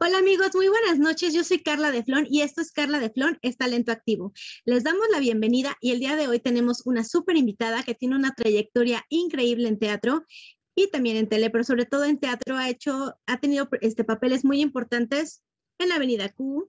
[0.00, 1.32] Hola amigos, muy buenas noches.
[1.32, 4.32] Yo soy Carla de Flon y esto es Carla de Flon, es Talento Activo.
[4.64, 8.16] Les damos la bienvenida y el día de hoy tenemos una súper invitada que tiene
[8.16, 10.24] una trayectoria increíble en teatro
[10.74, 14.44] y también en tele, pero sobre todo en teatro ha hecho, ha tenido este, papeles
[14.44, 15.42] muy importantes
[15.78, 16.68] en la Avenida Q,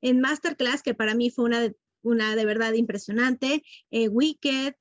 [0.00, 4.74] en Masterclass, que para mí fue una de, una de verdad impresionante, eh, Wicked.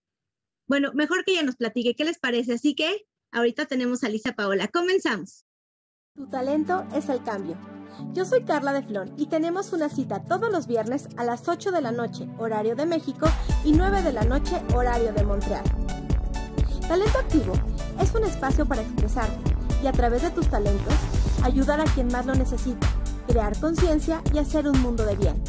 [0.68, 2.54] Bueno, mejor que ella nos platique qué les parece.
[2.54, 4.68] Así que ahorita tenemos a Lisa Paola.
[4.68, 5.46] Comenzamos.
[6.16, 7.58] Tu talento es el cambio.
[8.14, 11.72] Yo soy Carla de Flon y tenemos una cita todos los viernes a las 8
[11.72, 13.28] de la noche, horario de México,
[13.64, 15.64] y 9 de la noche, horario de Montreal.
[16.88, 17.54] Talento Activo
[18.00, 20.94] es un espacio para expresarte y a través de tus talentos
[21.44, 22.88] ayudar a quien más lo necesita,
[23.28, 25.44] crear conciencia y hacer un mundo de bien.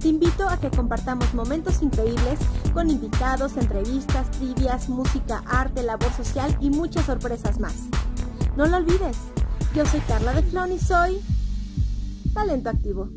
[0.00, 2.40] Te invito a que compartamos momentos increíbles
[2.74, 7.74] con invitados, entrevistas, trivias, música, arte, labor social y muchas sorpresas más.
[8.56, 9.16] No lo olvides,
[9.74, 11.22] yo soy Carla de Flon y soy
[12.34, 13.10] Talento Activo.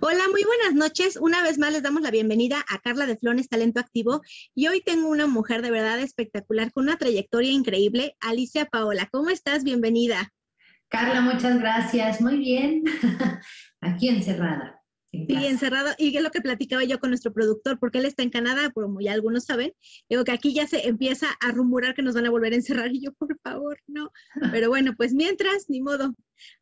[0.00, 1.18] Hola, muy buenas noches.
[1.20, 4.22] Una vez más les damos la bienvenida a Carla de Flones Talento Activo
[4.54, 9.08] y hoy tengo una mujer de verdad espectacular con una trayectoria increíble, Alicia Paola.
[9.10, 9.64] ¿Cómo estás?
[9.64, 10.32] Bienvenida.
[10.88, 12.20] Carla, muchas gracias.
[12.20, 12.84] Muy bien.
[13.80, 14.77] Aquí encerrada.
[15.10, 15.94] Sí, encerrado.
[15.96, 19.00] Y es lo que platicaba yo con nuestro productor, porque él está en Canadá, como
[19.00, 19.72] ya algunos saben.
[20.08, 22.90] Digo que aquí ya se empieza a rumorar que nos van a volver a encerrar.
[22.98, 24.10] Y yo, por favor, no.
[24.52, 26.14] Pero bueno, pues mientras, ni modo.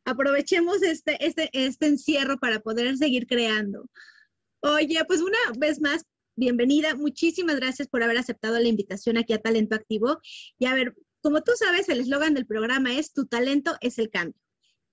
[0.04, 3.88] Aprovechemos este, este, este encierro para poder seguir creando.
[4.60, 6.04] Oye, pues una vez más,
[6.36, 6.94] bienvenida.
[6.94, 10.20] Muchísimas gracias por haber aceptado la invitación aquí a Talento Activo.
[10.58, 14.10] Y a ver, como tú sabes, el eslogan del programa es Tu talento es el
[14.10, 14.40] cambio.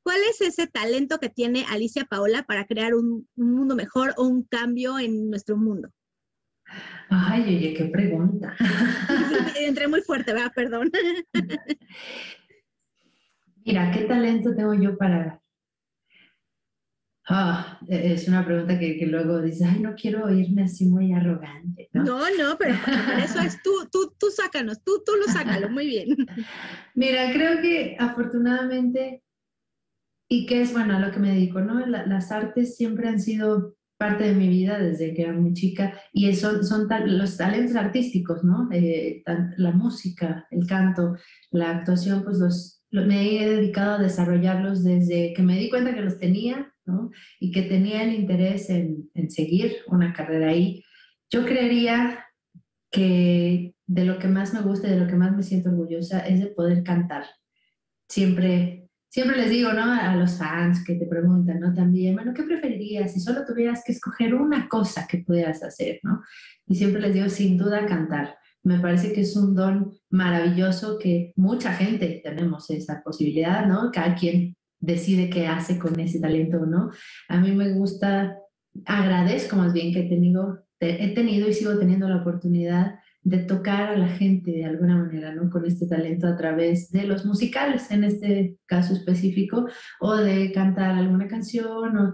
[0.03, 4.43] ¿Cuál es ese talento que tiene Alicia Paola para crear un, mundo mejor o un
[4.43, 5.89] cambio en nuestro mundo?
[7.09, 8.53] Ay, oye, qué pregunta.
[9.59, 10.51] Entré muy fuerte, ¿verdad?
[10.53, 10.91] Perdón.
[13.65, 15.39] Mira, ¿qué talento tengo yo para...
[17.29, 21.87] Ah, e-, es una pregunta que, luego dices, ay, no quiero oírme así muy arrogante.
[21.93, 22.75] No, no, pero
[23.23, 26.09] eso es tú, tú, tú sácanos, tú, tú lo sácalo, muy bien.
[26.95, 29.23] Mira, creo que afortunadamente
[30.27, 31.85] y que es, bueno, a lo que me dedico, ¿no?
[31.85, 36.33] las artes siempre han sido parte de mi vida desde que era muy chica y
[36.33, 38.67] son, son los talentos artísticos, ¿no?
[38.71, 39.23] Eh,
[39.55, 41.15] la música, el canto,
[41.51, 46.01] la actuación, pues los, me he dedicado a desarrollarlos desde que me di cuenta que
[46.01, 47.11] los tenía, ¿no?
[47.39, 50.83] Y que tenía el interés en, en seguir una carrera ahí.
[51.29, 52.25] Yo creería
[52.91, 56.19] que de lo que más me gusta y de lo que más me siento orgullosa
[56.27, 57.25] es de poder cantar.
[58.09, 58.82] Siempre
[59.13, 59.83] siempre les digo, ¿no?
[59.93, 61.71] A los fans que te preguntan, ¿no?
[61.71, 66.23] También, bueno, ¿qué preferirías si solo tuvieras que escoger una cosa que pudieras hacer, ¿no?
[66.65, 68.35] Y siempre les digo, sin duda, cantar.
[68.63, 73.91] Me parece que es un don maravilloso que mucha gente tenemos esa posibilidad, ¿no?
[73.91, 76.89] Cada quien decide qué hace con ese talento o no.
[77.29, 78.35] A mí me gusta,
[78.83, 83.89] agradezco más bien que he tenido, he tenido y sigo teniendo la oportunidad de tocar
[83.89, 85.49] a la gente de alguna manera, ¿no?
[85.49, 89.67] Con este talento a través de los musicales, en este caso específico,
[90.01, 92.13] o de cantar alguna canción, o...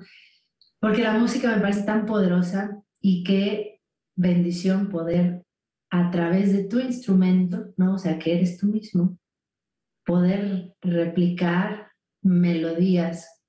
[0.79, 3.81] porque la música me parece tan poderosa y qué
[4.15, 5.43] bendición poder
[5.91, 7.95] a través de tu instrumento, ¿no?
[7.95, 9.17] O sea, que eres tú mismo,
[10.05, 11.91] poder replicar
[12.21, 13.43] melodías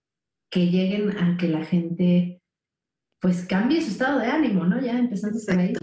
[0.50, 2.42] que lleguen a que la gente
[3.20, 4.80] pues cambie su estado de ánimo, ¿no?
[4.80, 5.74] Ya empezando por ahí.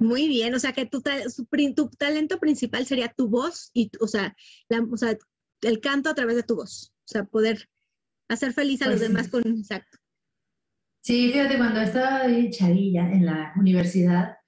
[0.00, 4.34] Muy bien, o sea que tu, tu, talento principal sería tu voz y, o sea,
[4.70, 5.14] la, o sea,
[5.60, 7.68] el canto a través de tu voz, o sea, poder
[8.26, 9.98] hacer feliz a los pues demás con un exacto.
[11.02, 14.38] Sí, fíjate, cuando estaba ahí chavilla en la universidad,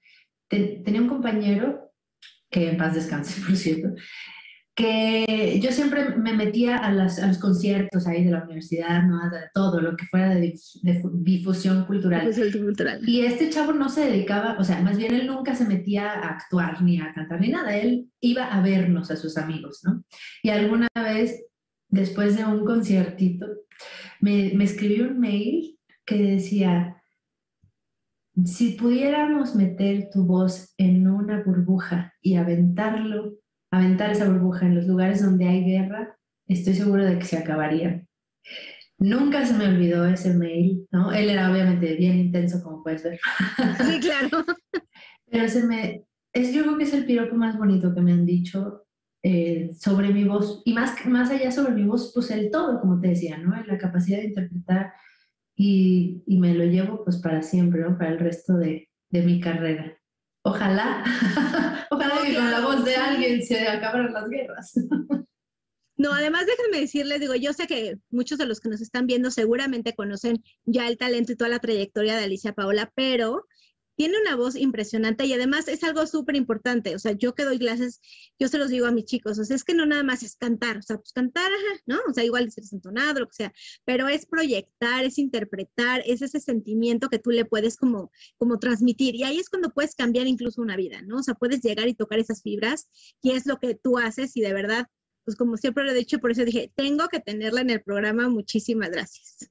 [0.49, 1.93] tenía un compañero,
[2.49, 3.89] que en paz descanse, por cierto,
[4.75, 9.29] que yo siempre me metía a, las, a, los conciertos ahí de la universidad, ¿no?
[9.29, 10.59] De todo lo que fuera de,
[11.13, 12.31] difusión cultural.
[12.51, 13.07] cultural.
[13.07, 16.29] Y este chavo no se dedicaba, o sea, más bien él nunca se metía a
[16.29, 20.03] actuar ni a cantar ni nada, él iba a vernos a sus amigos, ¿no?
[20.41, 21.45] Y alguna vez
[21.89, 23.45] después de un conciertito,
[24.19, 26.97] me, me escribió un mail que decía,
[28.43, 33.35] si pudiéramos meter tu voz en una burbuja y aventarlo,
[33.73, 36.15] aventar esa burbuja en los lugares donde hay guerra,
[36.47, 38.05] estoy seguro de que se acabaría.
[38.99, 41.11] Nunca se me olvidó ese mail, ¿no?
[41.11, 43.19] Él era obviamente bien intenso, como puedes ver.
[43.83, 44.45] Sí, claro.
[45.31, 48.27] Pero se me, es, yo creo que es el piropo más bonito que me han
[48.27, 48.85] dicho
[49.23, 50.61] eh, sobre mi voz.
[50.65, 53.59] Y más, más allá sobre mi voz, pues el todo, como te decía, ¿no?
[53.65, 54.93] La capacidad de interpretar
[55.55, 57.97] y, y me lo llevo pues para siempre, ¿no?
[57.97, 59.97] Para el resto de, de mi carrera.
[60.53, 61.03] Ojalá,
[61.91, 64.73] ojalá que con la voz de alguien se acabaran las guerras.
[65.95, 69.29] No, además déjenme decirles, digo, yo sé que muchos de los que nos están viendo
[69.29, 73.45] seguramente conocen ya el talento y toda la trayectoria de Alicia Paola, pero
[73.95, 76.95] tiene una voz impresionante y además es algo súper importante.
[76.95, 78.01] O sea, yo que doy clases,
[78.39, 80.35] yo se los digo a mis chicos, o sea, es que no nada más es
[80.35, 81.49] cantar, o sea, pues cantar,
[81.85, 81.99] ¿no?
[82.09, 83.53] O sea, igual es entonado, lo que sea,
[83.85, 89.15] pero es proyectar, es interpretar, es ese sentimiento que tú le puedes como, como transmitir.
[89.15, 91.17] Y ahí es cuando puedes cambiar incluso una vida, ¿no?
[91.17, 92.89] O sea, puedes llegar y tocar esas fibras
[93.21, 94.87] y es lo que tú haces y de verdad
[95.25, 98.27] pues como siempre lo he dicho, por eso dije, tengo que tenerla en el programa.
[98.27, 99.49] Muchísimas gracias.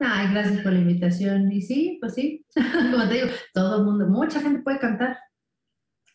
[0.00, 1.50] Ay, gracias por la invitación.
[1.52, 2.44] Y sí, pues sí,
[2.92, 5.18] como te digo, todo el mundo, mucha gente puede cantar.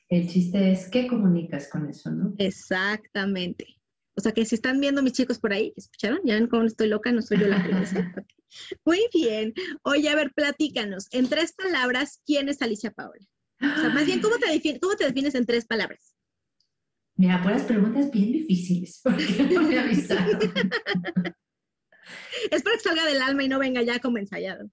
[0.09, 2.33] El chiste es qué comunicas con eso, ¿no?
[2.37, 3.79] Exactamente.
[4.15, 6.19] O sea que si están viendo mis chicos por ahí, ¿escucharon?
[6.25, 8.25] Ya ven cómo estoy loca, no soy yo la primera.
[8.85, 9.53] Muy bien.
[9.83, 11.07] Oye, a ver, platícanos.
[11.11, 13.25] En tres palabras, ¿quién es Alicia Paola?
[13.61, 16.15] O sea, más bien, ¿cómo te, cómo te defines en tres palabras?
[17.15, 20.39] Mira, las preguntas bien difíciles, porque no me avisaron.
[22.51, 24.69] Espero que salga del alma y no venga ya como ensayado.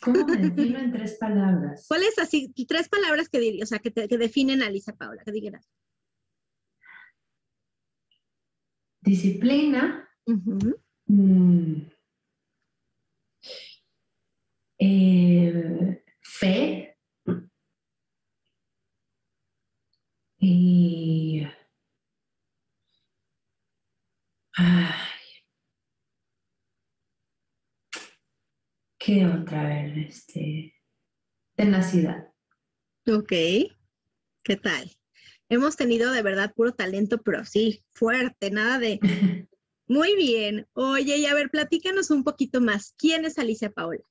[0.00, 1.84] ¿Cómo defino en tres palabras?
[1.86, 5.32] ¿Cuáles así, tres palabras que diría, o sea, que, que definen a Lisa Paula, que
[5.32, 5.68] digas?
[9.02, 10.08] Disciplina.
[10.26, 11.82] Mm.
[14.78, 16.96] Eh, fe.
[20.38, 21.46] Y
[24.56, 25.09] Ay.
[29.00, 30.10] ¿Qué otra vez?
[30.10, 30.74] Este,
[31.56, 32.28] tenacidad.
[33.08, 33.32] Ok.
[34.42, 34.90] ¿Qué tal?
[35.48, 39.00] Hemos tenido de verdad puro talento, pero sí, fuerte, nada de...
[39.88, 40.68] Muy bien.
[40.74, 42.94] Oye, y a ver, platícanos un poquito más.
[42.98, 44.02] ¿Quién es Alicia Paola?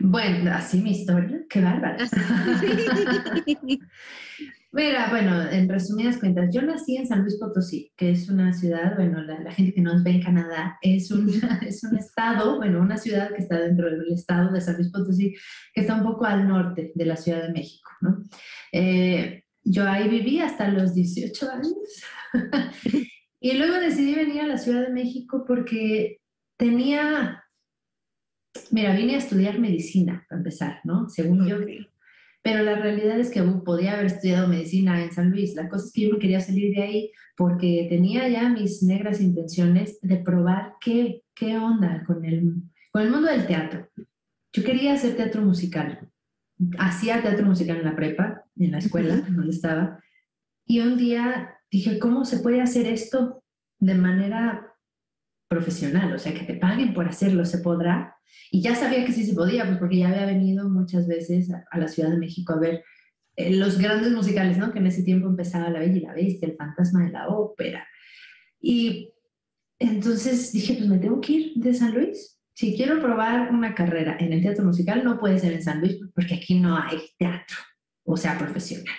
[0.00, 1.96] Bueno, así mi historia, qué bárbara.
[4.74, 8.96] Mira, bueno, en resumidas cuentas, yo nací en San Luis Potosí, que es una ciudad,
[8.96, 11.30] bueno, la, gente que nos ve en Canadá, es un,
[11.64, 15.32] es un estado, bueno, una ciudad que está dentro del estado de San Luis Potosí,
[15.72, 18.24] que está un poco al norte de la Ciudad de México, ¿no?
[18.72, 21.76] Eh, yo ahí viví hasta los 18 años
[23.40, 26.18] y luego decidí venir a la Ciudad de México porque
[26.56, 27.44] tenía,
[28.72, 31.08] mira, vine a estudiar medicina, para empezar, ¿no?
[31.08, 31.60] Según yo
[32.44, 35.54] pero la realidad es que podía haber estudiado medicina en San Luis.
[35.54, 39.22] La cosa es que yo me quería salir de ahí porque tenía ya mis negras
[39.22, 42.56] intenciones de probar qué, qué onda con el,
[42.92, 43.88] con el mundo del teatro.
[44.52, 46.06] Yo quería hacer teatro musical.
[46.78, 50.04] Hacía teatro musical en la prepa, en la escuela donde estaba.
[50.66, 53.42] Y un día dije, ¿cómo se puede hacer esto
[53.78, 54.73] de manera
[55.54, 56.12] profesional?
[56.12, 58.16] O sea, que te paguen por hacerlo, ¿se podrá?
[58.50, 61.78] Y ya sabía que sí se podía, pues porque ya había venido muchas veces a,
[61.78, 62.84] la Ciudad de México a ver
[63.36, 64.72] eh, los grandes musicales, ¿no?
[64.72, 67.86] Que en ese tiempo empezaba La Bella y la Bestia, El Fantasma de la Ópera.
[68.60, 69.10] Y
[69.78, 72.40] entonces dije, pues me tengo que ir de San Luis.
[72.54, 75.98] Si quiero probar una carrera en el teatro musical, no puede ser en San Luis,
[76.14, 77.56] porque aquí no hay teatro,
[78.04, 78.94] o sea, profesional,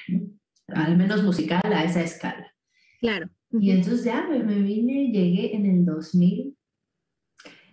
[0.67, 2.51] al menos musical a esa escala.
[3.00, 3.29] Claro.
[3.59, 6.55] Y entonces ya me, me vine, llegué en el 2000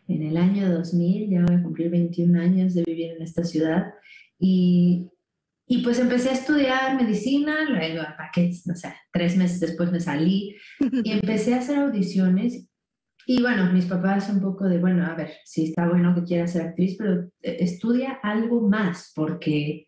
[0.08, 3.94] en el año 2000, ya voy a cumplir 21 años de vivir en esta ciudad.
[4.38, 5.10] Y,
[5.66, 10.56] y pues empecé a estudiar medicina, luego paquetes, no sé, tres meses después me salí
[11.04, 12.66] y empecé a hacer audiciones.
[13.24, 16.52] Y bueno, mis papás un poco de, bueno, a ver, si está bueno que quieras
[16.52, 19.86] ser actriz, pero eh, estudia algo más porque...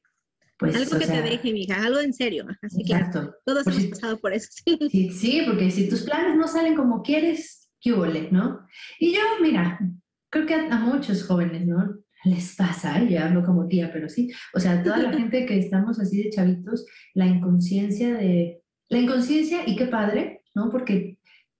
[0.58, 2.46] Pues, algo que te deje, mija, algo en serio.
[2.62, 3.32] Así exacto.
[3.32, 4.48] que todos hemos pasado por eso.
[4.90, 5.10] Sí.
[5.10, 8.60] sí, porque si tus planes no salen como quieres, ¿qué huele, no?
[8.98, 9.78] Y yo, mira,
[10.30, 11.96] creo que a, muchos jóvenes, ¿no?
[12.24, 13.08] Les pasa, ¿eh?
[13.10, 16.30] yo hablo como tía, pero sí, o sea, toda la gente que estamos así de
[16.30, 20.70] chavitos, la inconsciencia de, la inconsciencia y qué padre, ¿no?
[20.70, 21.13] Porque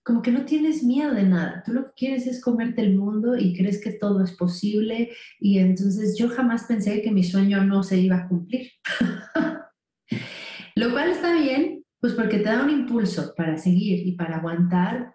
[0.04, 3.36] como que no tienes miedo de nada, tú lo que quieres es comerte el mundo
[3.36, 7.82] y crees que todo es posible y entonces yo jamás pensé que mi sueño no
[7.82, 8.70] se iba a cumplir.
[10.76, 15.14] lo cual está bien, pues porque te da un impulso para seguir y para aguantar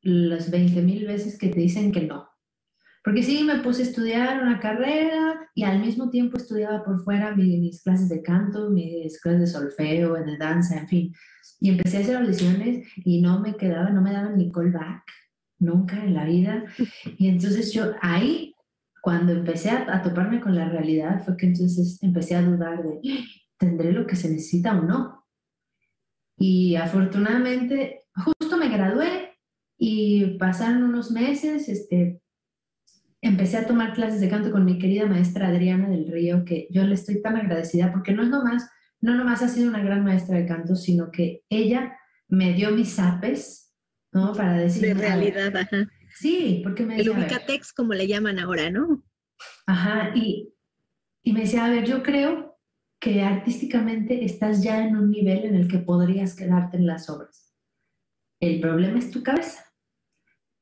[0.00, 2.30] las 20 mil veces que te dicen que no.
[3.02, 7.34] Porque sí, me puse a estudiar una carrera y al mismo tiempo estudiaba por fuera
[7.34, 11.12] mis, clases de canto, mis clases de solfeo, de danza, en fin.
[11.60, 15.04] Y empecé a hacer audiciones y no me quedaba, no me daban ni callback,
[15.58, 16.64] nunca en la vida.
[17.18, 18.54] Y entonces yo ahí,
[19.02, 23.00] cuando empecé a, a toparme con la realidad, fue que entonces empecé a dudar de,
[23.58, 25.26] ¿tendré lo que se necesita o no?
[26.38, 29.36] Y afortunadamente, justo me gradué
[29.78, 32.22] y pasaron unos meses, este,
[33.20, 36.84] empecé a tomar clases de canto con mi querida maestra Adriana del Río, que yo
[36.84, 38.68] le estoy tan agradecida porque no es nomás,
[39.00, 41.96] no nomás ha sido una gran maestra de canto, sino que ella
[42.28, 43.74] me dio mis apes,
[44.12, 44.32] ¿no?
[44.32, 44.82] Para decir...
[44.82, 45.88] De realidad, ajá.
[46.14, 47.12] Sí, porque me decía...
[47.12, 49.02] El ubicatex, como le llaman ahora, ¿no?
[49.66, 50.52] Ajá, y,
[51.22, 52.58] y me decía, a ver, yo creo
[53.00, 57.54] que artísticamente estás ya en un nivel en el que podrías quedarte en las obras.
[58.38, 59.69] El problema es tu cabeza.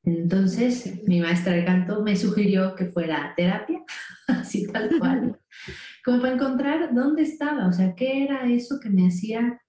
[0.08, 3.82] Entonces, mi maestra de canto me sugirió que fuera terapia,
[4.28, 5.38] así tal cual,
[6.04, 9.60] como para encontrar dónde estaba, o sea, qué era eso que me hacía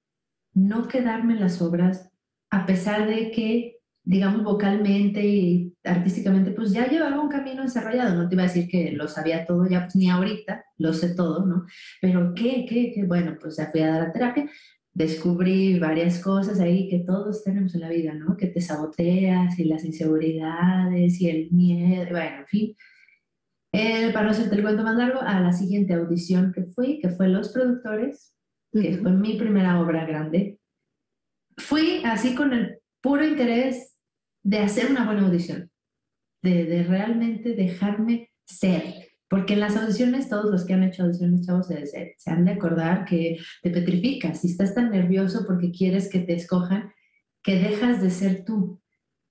[0.53, 2.09] no quedarme en las obras,
[2.51, 8.15] a pesar de que, digamos, vocalmente y artísticamente, pues ya llevaba un camino desarrollado.
[8.15, 11.13] No te iba a decir que lo sabía todo, ya pues ni ahorita lo sé
[11.15, 11.65] todo, ¿no?
[12.01, 14.49] Pero qué, qué, qué, bueno, pues ya fui a dar la terapia,
[14.93, 18.35] descubrí varias cosas ahí que todos tenemos en la vida, ¿no?
[18.35, 22.75] Que te saboteas y las inseguridades y el miedo, bueno, en fin.
[23.71, 27.09] Eh, para no hacerte el cuento más largo, a la siguiente audición que fui, que
[27.09, 28.33] fue Los Productores,
[28.71, 30.59] que fue mi primera obra grande,
[31.57, 33.95] fui así con el puro interés
[34.43, 35.69] de hacer una buena audición,
[36.41, 41.45] de, de realmente dejarme ser, porque en las audiciones, todos los que han hecho audiciones,
[41.45, 44.41] chavos, se, se, han de acordar que te petrificas.
[44.41, 46.91] Si estás tan nervioso porque quieres que te escojan,
[47.43, 48.81] que dejas de ser tú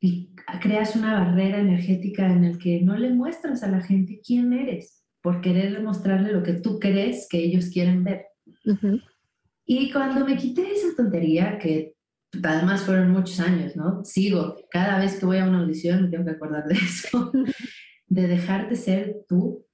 [0.01, 0.31] y
[0.63, 5.05] creas una barrera energética en el que no le muestras a la gente quién eres
[5.21, 8.27] por querer demostrarle lo que tú crees que ellos quieren ver.
[9.67, 11.95] Y cuando me quité esa tontería, que
[12.45, 14.05] además fueron muchos años, ¿no?
[14.05, 17.33] Sigo, cada vez que voy a una audición me tengo que acordar de eso,
[18.07, 19.67] de dejarte ser tú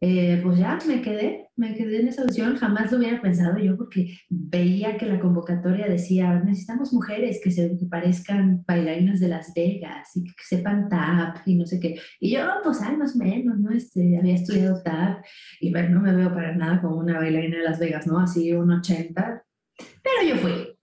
[0.00, 3.76] eh, pues ya me quedé, me quedé en esa audición, jamás lo hubiera pensado yo
[3.76, 10.10] porque veía que la convocatoria decía, necesitamos mujeres que se parezcan bailarinas de Las Vegas
[10.14, 12.00] y que sepan tap y no sé qué.
[12.20, 13.72] Y yo, pues, ay, más o menos, ¿no?
[13.72, 15.24] Este, había estudiado tap
[15.60, 18.20] y bueno, no me veo para nada como una bailarina de Las Vegas, ¿no?
[18.20, 19.44] Así un 80,
[19.76, 20.78] pero yo fui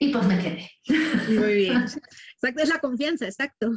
[0.00, 0.70] y pues me quedé.
[1.28, 1.76] Muy bien.
[2.42, 3.70] Exacto, es la confianza, exacto.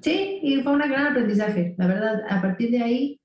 [0.00, 1.74] Sí, y fue un gran aprendizaje.
[1.76, 3.21] La verdad, a partir de ahí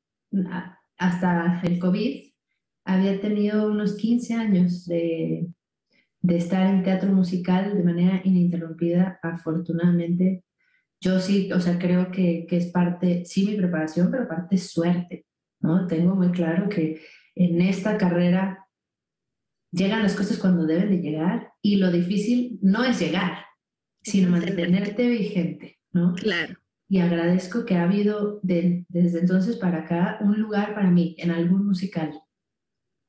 [0.97, 2.31] hasta el COVID,
[2.85, 5.47] había tenido unos 15 años de,
[6.21, 10.43] de estar en teatro musical de manera ininterrumpida, afortunadamente.
[11.01, 15.25] Yo sí, o sea, creo que, que es parte, sí, mi preparación, pero parte suerte,
[15.59, 15.85] ¿no?
[15.85, 17.01] Tengo muy claro que
[17.35, 18.65] en esta carrera
[19.71, 23.45] llegan las cosas cuando deben de llegar y lo difícil no es llegar,
[24.01, 26.13] sino mantenerte vigente, ¿no?
[26.15, 26.57] Claro
[26.89, 31.65] y agradezco que ha habido desde entonces para acá un lugar para mí en algún
[31.65, 32.11] musical,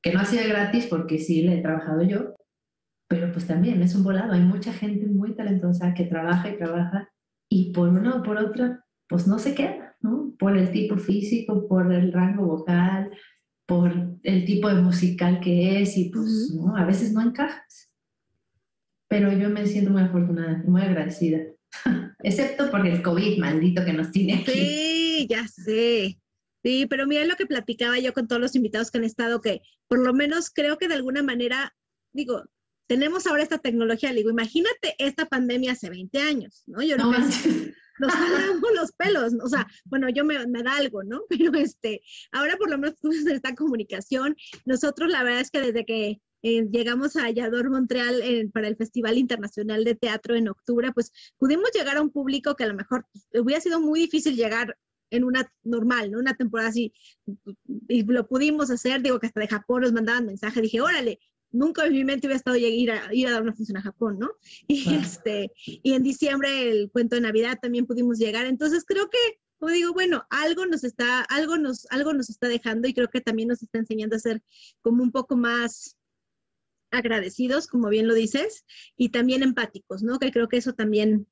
[0.01, 2.35] que no ha sido gratis porque sí le he trabajado yo,
[3.07, 7.09] pero pues también es un volado, hay mucha gente muy talentosa que trabaja y trabaja
[7.49, 10.33] y por una o por otra, pues no se queda, ¿no?
[10.37, 13.11] Por el tipo físico, por el rango vocal,
[13.65, 16.75] por el tipo de musical que es y pues ¿no?
[16.75, 17.91] a veces no encajas.
[19.07, 21.39] Pero yo me siento muy afortunada, muy agradecida
[22.23, 24.51] Excepto por el COVID maldito que nos tiene aquí.
[24.51, 26.19] Sí, ya sé.
[26.63, 29.61] Sí, pero mira lo que platicaba yo con todos los invitados que han estado, que
[29.87, 31.73] por lo menos creo que de alguna manera,
[32.11, 32.43] digo,
[32.87, 36.81] tenemos ahora esta tecnología, digo, imagínate esta pandemia hace 20 años, ¿no?
[36.81, 41.21] Yo no, nos jalamos los pelos, o sea, bueno, yo me, me, da algo, ¿no?
[41.29, 44.35] Pero este, ahora por lo menos en esta comunicación,
[44.65, 48.75] nosotros la verdad es que desde que eh, llegamos a Yador Montreal eh, para el
[48.75, 52.75] Festival Internacional de Teatro en octubre, pues pudimos llegar a un público que a lo
[52.75, 54.77] mejor hubiera sido muy difícil llegar
[55.11, 56.19] en una normal, ¿no?
[56.19, 56.93] Una temporada así,
[57.87, 61.19] y lo pudimos hacer, digo que hasta de Japón nos mandaban mensajes, dije, órale,
[61.51, 64.19] nunca en mi mente hubiera estado ir a, ir a dar una función a Japón,
[64.19, 64.29] ¿no?
[64.67, 69.17] Y, este, y en diciembre el cuento de Navidad también pudimos llegar, entonces creo que
[69.59, 73.19] como digo, bueno, algo nos está, algo nos, algo nos está dejando y creo que
[73.19, 74.41] también nos está enseñando a ser
[74.81, 75.97] como un poco más
[76.91, 78.65] agradecidos, como bien lo dices,
[78.97, 80.19] y también empáticos, ¿no?
[80.19, 81.27] Que creo que eso también,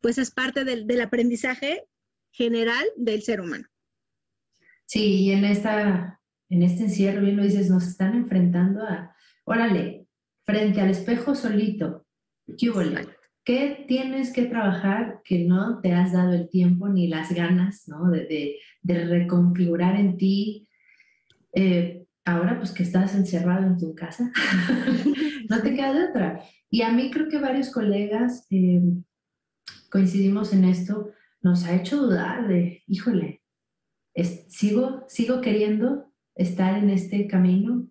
[0.00, 1.84] pues es parte del, del aprendizaje
[2.32, 3.66] general del ser humano.
[4.86, 10.06] Sí, y en, esta, en este encierro, bien lo dices, nos están enfrentando a, órale,
[10.44, 12.06] frente al espejo solito,
[12.58, 12.72] ¿qué?
[13.44, 18.10] ¿qué tienes que trabajar que no te has dado el tiempo ni las ganas, ¿no?
[18.10, 20.68] De, de, reconfigurar en ti.
[21.54, 24.30] Eh, ahora, pues que estás encerrado en tu casa,
[25.48, 26.40] no te queda de otra.
[26.70, 28.82] Y a mí creo que varios colegas eh,
[29.90, 31.10] coincidimos en esto,
[31.42, 33.42] nos ha hecho dudar de, híjole,
[34.48, 37.88] sigo, sigo queriendo estar en este camino,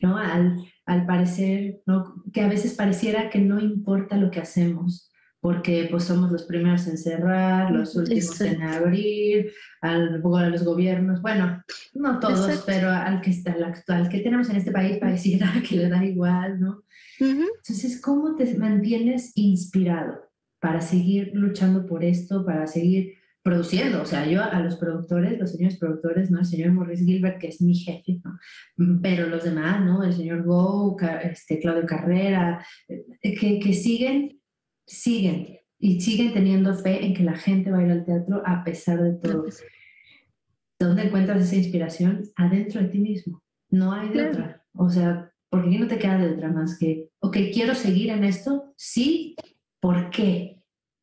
[0.00, 0.16] ¿no?
[0.16, 2.22] Al, al parecer, ¿no?
[2.32, 5.09] que a veces pareciera que no importa lo que hacemos,
[5.40, 11.22] porque pues somos los primeros en cerrar, los últimos en abrir, al, a los gobiernos,
[11.22, 11.62] bueno,
[11.94, 15.76] no todos, pero al que está, el actual, que tenemos en este país pareciera que
[15.76, 16.84] le da igual, ¿no?
[17.18, 24.02] Entonces, ¿cómo te mantienes inspirado para seguir luchando por esto, para seguir produciendo.
[24.02, 26.40] O sea, yo a los productores, los señores productores, ¿no?
[26.40, 29.00] El señor Maurice Gilbert, que es mi jefe, ¿no?
[29.02, 30.02] Pero los demás, ¿no?
[30.02, 34.39] El señor Go, este, Claudio Carrera, eh, que, que siguen,
[34.90, 38.64] siguen y siguen teniendo fe en que la gente va a ir al teatro a
[38.64, 39.46] pesar de todo.
[40.78, 42.22] ¿Dónde encuentras esa inspiración?
[42.36, 43.42] Adentro de ti mismo.
[43.70, 44.64] No hay de otra.
[44.74, 48.72] O sea, porque no te queda de otra más que, ok, quiero seguir en esto,
[48.76, 49.36] sí,
[49.80, 50.62] ¿por qué?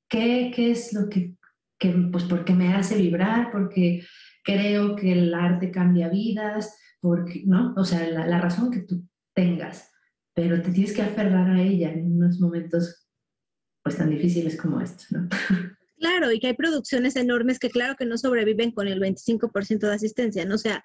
[0.10, 1.38] ¿Qué, qué es lo que
[1.78, 4.04] que, pues porque me hace vibrar, porque
[4.44, 7.74] creo que el arte cambia vidas, porque, ¿no?
[7.76, 9.92] O sea, la, razón que tú tengas,
[10.34, 13.07] pero te tienes que aferrar a ella en unos momentos
[13.88, 15.30] pues tan difíciles como estos, ¿no?
[15.98, 19.94] Claro, y que hay producciones enormes que claro que no sobreviven con el 25% de
[19.94, 20.56] asistencia, ¿no?
[20.56, 20.84] O sea,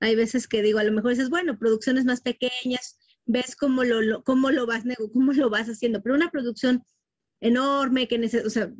[0.00, 4.24] hay veces que digo, a lo mejor dices, bueno, producciones más pequeñas, ves cómo lo,
[4.24, 4.82] cómo lo vas
[5.12, 6.82] cómo lo vas haciendo, pero una producción
[7.40, 8.72] enorme que necesita, o sea,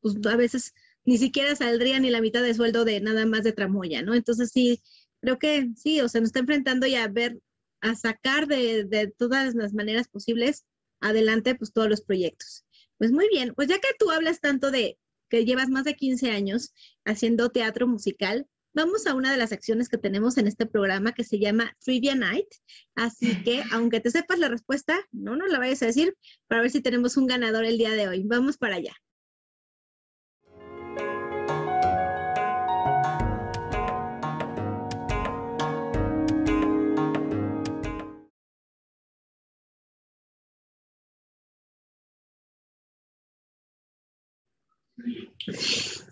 [0.00, 0.72] pues a veces
[1.04, 4.14] ni siquiera saldría ni la mitad de sueldo de nada más de tramoya, ¿no?
[4.14, 4.80] Entonces sí,
[5.20, 7.40] creo que sí, o sea, nos está enfrentando ya a ver,
[7.80, 10.64] a sacar de, de todas las maneras posibles
[11.00, 12.63] adelante pues todos los proyectos.
[12.98, 16.30] Pues muy bien, pues ya que tú hablas tanto de que llevas más de 15
[16.30, 16.72] años
[17.04, 21.24] haciendo teatro musical, vamos a una de las acciones que tenemos en este programa que
[21.24, 22.48] se llama Trivia Night.
[22.94, 26.70] Así que, aunque te sepas la respuesta, no nos la vayas a decir para ver
[26.70, 28.24] si tenemos un ganador el día de hoy.
[28.24, 28.94] Vamos para allá.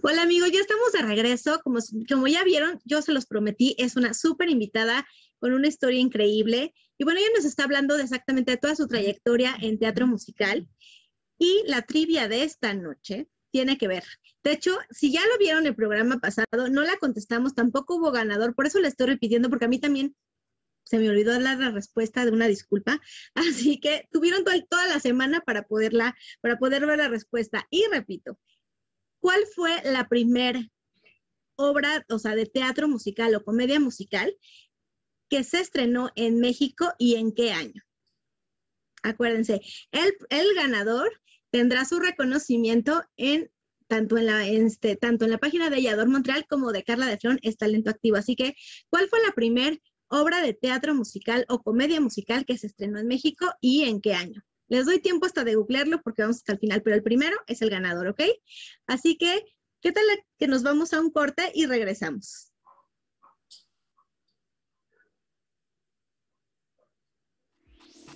[0.02, 1.60] Hola amigos, ya estamos de regreso.
[1.62, 1.78] Como,
[2.08, 5.06] como ya vieron, yo se los prometí, es una súper invitada
[5.38, 6.74] con una historia increíble.
[6.98, 10.68] Y bueno, ella nos está hablando de exactamente de toda su trayectoria en teatro musical.
[11.38, 14.04] Y la trivia de esta noche tiene que ver.
[14.44, 18.54] De hecho, si ya lo vieron el programa pasado, no la contestamos, tampoco hubo ganador,
[18.54, 20.16] por eso le estoy repitiendo, porque a mí también
[20.84, 23.00] se me olvidó dar la respuesta de una disculpa.
[23.34, 27.66] Así que tuvieron toda la semana para poderla, para poder ver la respuesta.
[27.70, 28.38] Y repito,
[29.22, 30.60] ¿cuál fue la primera
[31.54, 34.36] obra, o sea, de teatro musical o comedia musical
[35.30, 37.82] que se estrenó en México y en qué año?
[39.04, 39.60] Acuérdense,
[39.92, 41.10] el, ganador
[41.50, 43.50] tendrá su reconocimiento en
[43.86, 47.18] tanto en la, este, tanto en la página de Yador Montreal como de Carla de
[47.18, 48.16] Flon es talento activo.
[48.16, 48.54] Así que,
[48.88, 49.76] ¿cuál fue la primera
[50.08, 54.14] obra de teatro musical o comedia musical que se estrenó en México y en qué
[54.14, 54.42] año?
[54.72, 57.60] Les doy tiempo hasta de googlearlo porque vamos hasta el final, pero el primero es
[57.60, 58.22] el ganador, ¿ok?
[58.86, 59.44] Así que,
[59.82, 60.02] ¿qué tal
[60.38, 62.54] que nos vamos a un corte y regresamos?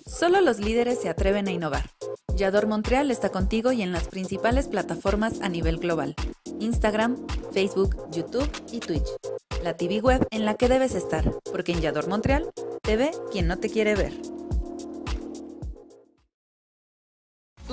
[0.07, 1.91] Solo los líderes se atreven a innovar.
[2.35, 6.15] Yador Montreal está contigo y en las principales plataformas a nivel global.
[6.59, 9.09] Instagram, Facebook, YouTube y Twitch.
[9.61, 12.49] La TV web en la que debes estar, porque en Yador Montreal
[12.81, 14.36] te ve quien no te quiere ver.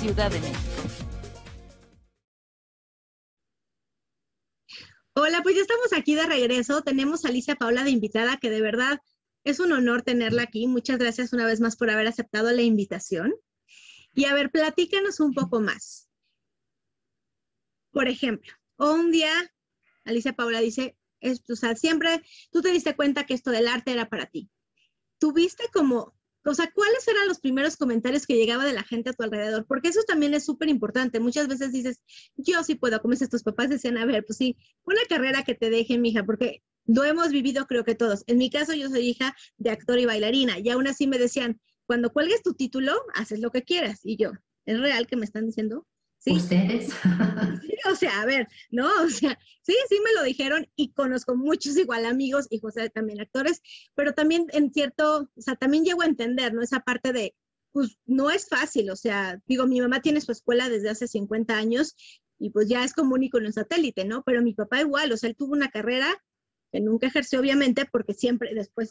[0.00, 0.40] Ciudad de.
[5.12, 6.80] Hola, pues ya estamos aquí de regreso.
[6.80, 8.98] Tenemos a Alicia Paula de invitada, que de verdad
[9.44, 10.66] es un honor tenerla aquí.
[10.66, 13.34] Muchas gracias una vez más por haber aceptado la invitación.
[14.14, 16.08] Y a ver, platícanos un poco más.
[17.90, 19.30] Por ejemplo, un día
[20.04, 24.08] Alicia Paula dice, o sea, siempre tú te diste cuenta que esto del arte era
[24.08, 24.48] para ti.
[25.18, 29.12] ¿Tuviste como o sea, ¿cuáles eran los primeros comentarios que llegaba de la gente a
[29.12, 29.66] tu alrededor?
[29.66, 31.20] Porque eso también es súper importante.
[31.20, 32.02] Muchas veces dices,
[32.36, 35.54] yo sí puedo, como dices, tus papás decían, a ver, pues sí, una carrera que
[35.54, 38.24] te deje, mija, porque lo hemos vivido creo que todos.
[38.26, 41.60] En mi caso, yo soy hija de actor y bailarina, y aún así me decían,
[41.86, 44.00] cuando cuelgues tu título, haces lo que quieras.
[44.04, 44.32] Y yo,
[44.64, 45.86] ¿es real que me están diciendo?
[46.20, 46.32] ¿Sí?
[46.32, 46.90] ¿Ustedes?
[47.62, 48.86] Sí, o sea, a ver, ¿no?
[49.02, 53.20] O sea, sí, sí me lo dijeron y conozco muchos igual amigos y José también
[53.20, 53.62] actores,
[53.94, 56.60] pero también en cierto, o sea, también llego a entender, ¿no?
[56.62, 57.34] Esa parte de,
[57.72, 61.56] pues no es fácil, o sea, digo, mi mamá tiene su escuela desde hace 50
[61.56, 61.96] años
[62.38, 64.22] y pues ya es como un icono en satélite, ¿no?
[64.24, 66.22] Pero mi papá igual, o sea, él tuvo una carrera
[66.70, 68.90] que nunca ejerció obviamente porque siempre después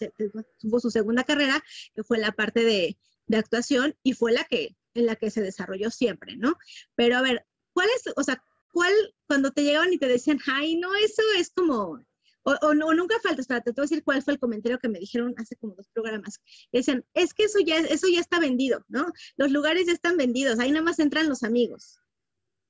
[0.57, 1.63] tuvo su segunda carrera,
[1.93, 5.41] que fue la parte de, de actuación y fue la que en la que se
[5.41, 6.55] desarrolló siempre, ¿no?
[6.95, 8.93] Pero a ver, ¿cuál es, o sea, cuál,
[9.27, 11.99] cuando te llegaban y te decían, ay, no, eso es como,
[12.43, 14.99] o, no, nunca falta, espérate, te voy a decir cuál fue el comentario que me
[14.99, 16.39] dijeron hace como dos programas.
[16.71, 19.11] Decían, es que eso ya, eso ya está vendido, ¿no?
[19.37, 21.99] Los lugares ya están vendidos, ahí nada más entran los amigos.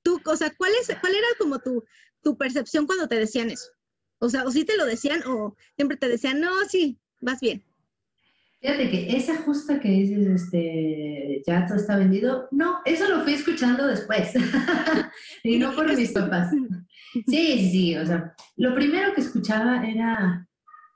[0.04, 1.84] Tú, o sea, ¿cuál, es, cuál era como tu,
[2.22, 3.72] tu percepción cuando te decían eso?
[4.20, 7.64] O sea, o sí te lo decían o siempre te decían, no, sí, vas bien.
[8.62, 13.34] Fíjate que esa justa que dices, este, ya todo está vendido, no, eso lo fui
[13.34, 14.34] escuchando después,
[15.44, 16.52] y no por mis papás.
[17.14, 20.46] Sí, sí, sí, o sea, lo primero que escuchaba era,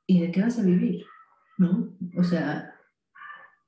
[0.06, 1.06] ¿y de qué vas a vivir?
[1.58, 1.95] ¿No?
[2.17, 2.76] O sea,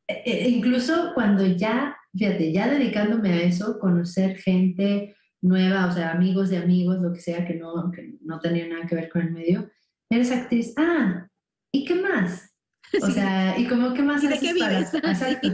[0.08, 6.12] e, e, incluso cuando ya, fíjate, ya dedicándome a eso, conocer gente nueva, o sea,
[6.12, 9.22] amigos de amigos, lo que sea, que no, que no tenía nada que ver con
[9.22, 9.70] el medio,
[10.10, 11.28] eres actriz, ah,
[11.72, 12.55] ¿y qué más?
[13.02, 14.94] O sea, ¿y cómo qué más ¿Y de qué vives?
[14.94, 15.50] Exacto.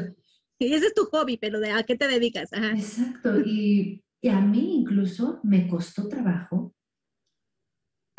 [0.59, 2.51] Sí, ese es tu hobby, pero ¿de a qué te dedicas?
[2.53, 3.39] Exacto.
[3.41, 6.75] Y, y, a mí incluso me costó trabajo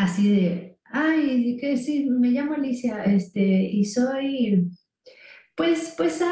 [0.02, 4.68] así de, ay, que sí, me llamo Alicia, este, y soy,
[5.54, 6.22] pues, pues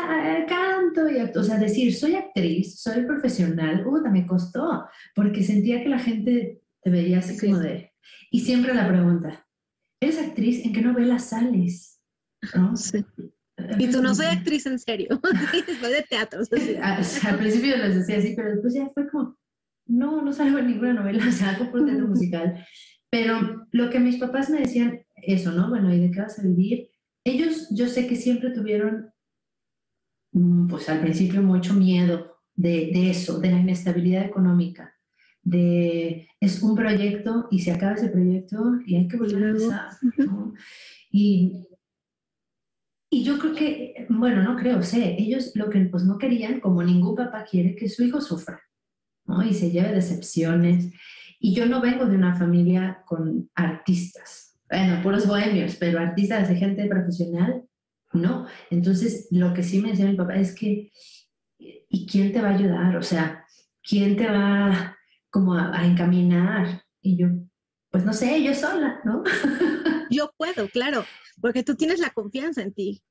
[0.48, 5.88] canto y o sea, decir, soy actriz, soy profesional, puta, me costó, porque sentía que
[5.88, 7.92] la gente te veía así como de,
[8.31, 9.46] y siempre la pregunta,
[10.00, 10.64] ¿eres actriz?
[10.64, 12.00] ¿En qué novela sales?
[13.79, 15.20] Y tú no soy actriz en serio,
[15.81, 16.40] soy de teatro.
[16.40, 19.37] al principio les decía así, pero después ya fue como,
[19.87, 22.64] no, no salgo en ninguna novela, o sea, hago por teatro musical.
[23.11, 25.68] Pero lo que mis papás me decían, eso, ¿no?
[25.68, 26.88] Bueno, ¿y de qué vas a vivir?
[27.24, 29.11] Ellos, yo sé que siempre tuvieron,
[30.33, 34.94] mm, pues al principio, mucho miedo de, de eso, de la inestabilidad económica,
[35.42, 39.88] de es un proyecto y se acaba ese proyecto y hay que volver a empezar,
[40.18, 40.55] ¿no?
[41.11, 41.66] Y
[43.12, 46.81] y yo creo que, bueno, no creo, sé, ellos lo que pues no querían, como
[46.85, 48.62] ningún papá quiere, que su hijo sufra,
[49.27, 49.42] ¿no?
[49.42, 50.92] Y se lleve decepciones.
[51.40, 56.55] Y yo no vengo de una familia con artistas, bueno, puros bohemios, pero artistas de
[56.55, 57.64] gente profesional,
[58.12, 58.46] no.
[58.70, 60.92] Entonces, lo que sí me decía mi papá es que,
[61.59, 62.96] ¿y quién te va a ayudar?
[62.96, 63.44] O sea,
[63.83, 64.96] ¿quién te va
[65.31, 66.85] como a, a encaminar?
[67.03, 67.27] Y yo,
[67.90, 69.25] pues no sé, yo sola, ¿no?
[70.11, 71.05] yo puedo, claro
[71.40, 73.03] porque tú tienes la confianza en ti.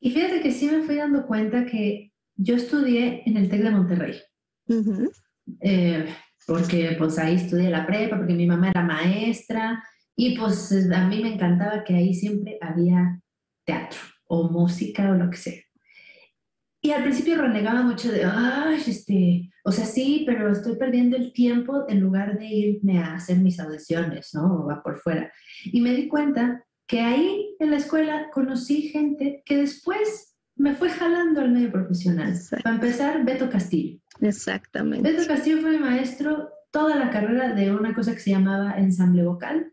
[0.00, 3.70] Y fíjate que sí me fui dando cuenta que yo estudié en el TEC de
[3.70, 4.16] Monterrey.
[5.60, 6.06] Eh,
[6.46, 9.82] porque pues ahí estudié la prepa, porque mi mamá era maestra
[10.16, 13.20] y pues a mí me encantaba que ahí siempre había
[13.64, 15.62] teatro o música o lo que sea.
[16.82, 21.32] Y al principio renegaba mucho de, ay, este, o sea, sí, pero estoy perdiendo el
[21.32, 24.62] tiempo en lugar de irme a hacer mis audiciones, ¿no?
[24.62, 25.30] O va por fuera.
[25.64, 30.90] Y me di cuenta que ahí en la escuela conocí gente que después me fue
[30.90, 32.34] jalando al medio profesional.
[32.64, 34.00] Para empezar, Beto Castillo.
[34.20, 35.08] Exactamente.
[35.08, 39.22] Beto Castillo fue mi maestro toda la carrera de una cosa que se llamaba ensamble
[39.22, 39.72] vocal.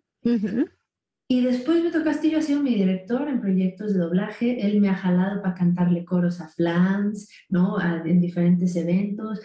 [1.28, 4.68] Y después Beto Castillo ha sido mi director en proyectos de doblaje.
[4.68, 7.82] Él me ha jalado para cantarle coros a flans, ¿no?
[7.82, 9.42] en diferentes eventos.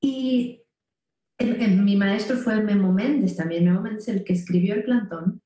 [0.00, 0.62] Y
[1.40, 3.64] mi maestro fue Memo Méndez también.
[3.64, 5.42] Memo Méndez, el que escribió El Plantón.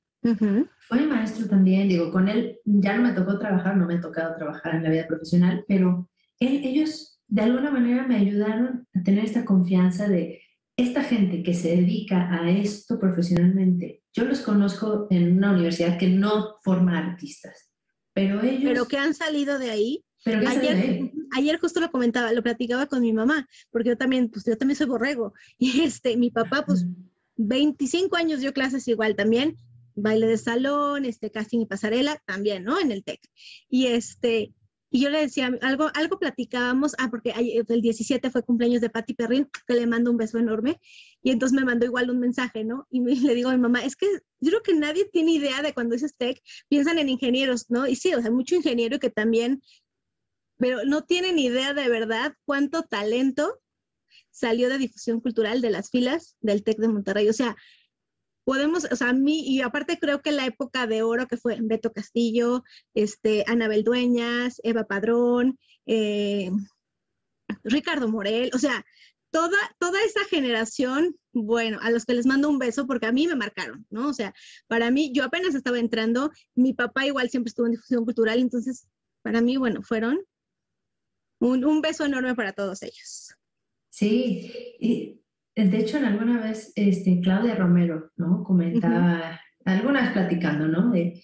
[0.88, 4.34] Fue maestro también, digo, con él ya no me tocó trabajar, no me ha tocado
[4.36, 6.08] trabajar en la vida profesional, pero
[6.40, 10.40] ellos de alguna manera me ayudaron a tener esta confianza de
[10.76, 14.02] esta gente que se dedica a esto profesionalmente.
[14.12, 17.70] Yo los conozco en una universidad que no forma artistas,
[18.12, 18.64] pero ellos...
[18.64, 20.04] Pero que han salido de ahí.
[20.24, 24.46] Pero ayer, ayer justo lo comentaba, lo platicaba con mi mamá, porque yo también, pues
[24.46, 26.86] yo también soy borrego, y este, mi papá, pues
[27.36, 29.56] 25 años dio clases igual también,
[29.94, 32.80] baile de salón, este casting y pasarela, también, ¿no?
[32.80, 33.20] En el TEC.
[33.68, 34.52] Y este,
[34.90, 39.14] y yo le decía, algo, algo platicábamos, ah, porque el 17 fue cumpleaños de Patti
[39.14, 40.80] Perrin, que le mando un beso enorme,
[41.22, 42.86] y entonces me mandó igual un mensaje, ¿no?
[42.90, 44.06] Y le digo a mi mamá, es que
[44.40, 47.86] yo creo que nadie tiene idea de cuando dices tech, piensan en ingenieros, ¿no?
[47.86, 49.62] Y sí, o sea, mucho ingeniero que también
[50.56, 53.60] pero no tienen idea de verdad cuánto talento
[54.30, 57.28] salió de difusión cultural de las filas del TEC de Monterrey.
[57.28, 57.56] O sea,
[58.44, 61.58] podemos, o sea, a mí, y aparte creo que la época de oro que fue
[61.60, 62.62] Beto Castillo,
[62.94, 66.50] este, Anabel Dueñas, Eva Padrón, eh,
[67.64, 68.84] Ricardo Morel, o sea,
[69.30, 73.26] toda, toda esa generación, bueno, a los que les mando un beso porque a mí
[73.26, 74.08] me marcaron, ¿no?
[74.08, 74.32] O sea,
[74.68, 78.86] para mí, yo apenas estaba entrando, mi papá igual siempre estuvo en difusión cultural, entonces,
[79.22, 80.20] para mí, bueno, fueron
[81.40, 83.34] un, un beso enorme para todos ellos.
[83.90, 85.23] Sí, y
[85.56, 88.42] de hecho, en alguna vez, este, Claudia Romero, ¿no?
[88.42, 90.90] Comentaba, alguna vez platicando, ¿no?
[90.90, 91.22] De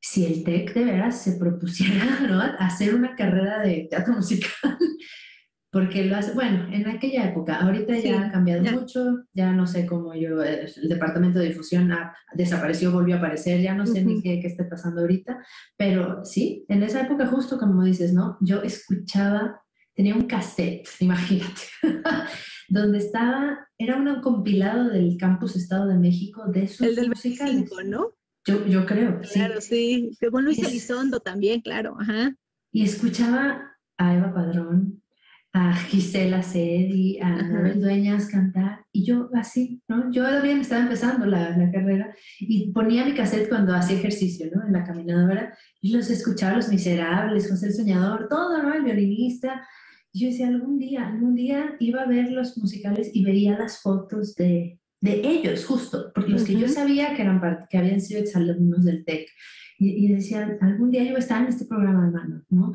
[0.00, 2.40] si el TEC de veras se propusiera, ¿no?
[2.58, 4.50] Hacer una carrera de teatro musical,
[5.70, 9.86] porque lo hace, bueno, en aquella época, ahorita ya ha cambiado mucho, ya no sé
[9.86, 14.20] cómo yo, el departamento de difusión ha, desapareció, volvió a aparecer, ya no sé ni
[14.20, 15.38] qué, qué está pasando ahorita,
[15.78, 18.36] pero sí, en esa época justo como dices, ¿no?
[18.40, 19.62] Yo escuchaba,
[19.94, 21.62] tenía un cassette, imagínate,
[22.68, 27.82] donde estaba, era un compilado del Campus Estado de México de sus El del 25,
[27.84, 28.14] ¿no?
[28.44, 30.10] Yo, yo creo, Claro, sí.
[30.30, 32.34] Con Luis Elizondo también, claro, ajá.
[32.72, 35.01] Y escuchaba a Eva Padrón,
[35.54, 40.10] a Gisela Cedi, a Anabel Dueñas cantar, y yo así, ¿no?
[40.10, 44.66] Yo también estaba empezando la, la, carrera y ponía mi cassette cuando hacía ejercicio, ¿no?
[44.66, 48.72] En la caminadora, y los escuchaba, Los Miserables, José el Soñador, todo, ¿no?
[48.72, 49.62] El violinista,
[50.14, 54.34] yo decía, algún día, algún día iba a ver los musicales y veía las fotos
[54.34, 58.84] de, de ellos, justo, porque los que yo sabía que, eran que habían sido exalumnos
[58.84, 59.28] del TEC.
[59.78, 62.72] Y, y decía, algún día yo voy a estar en este programa, hermano, ¿no?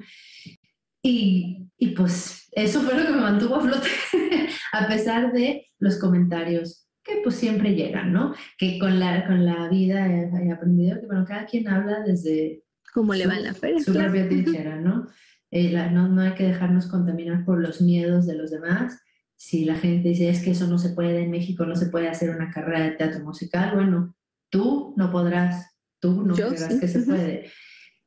[1.01, 3.87] Y, y pues eso fue lo que me mantuvo a flote,
[4.73, 8.33] a pesar de los comentarios que pues siempre llegan, ¿no?
[8.57, 12.63] Que con la, con la vida he, he aprendido que, bueno, cada quien habla desde...
[12.93, 13.79] Cómo le va en la feria.
[13.79, 15.07] Su propia trinchera, ¿no?
[15.51, 18.99] Eh, la, no, no hay que dejarnos contaminar por los miedos de los demás.
[19.37, 22.09] Si la gente dice es que eso no se puede en México, no se puede
[22.09, 24.15] hacer una carrera de teatro musical, bueno,
[24.49, 26.79] tú no podrás, tú no Yo creerás sí.
[26.79, 27.51] que se puede.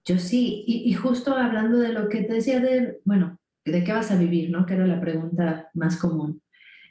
[0.05, 3.93] Yo sí, y, y, justo hablando de lo que te decía de, bueno, ¿de qué
[3.93, 4.51] vas a vivir?
[4.51, 4.67] ¿no?
[4.67, 6.43] Que era la pregunta más común.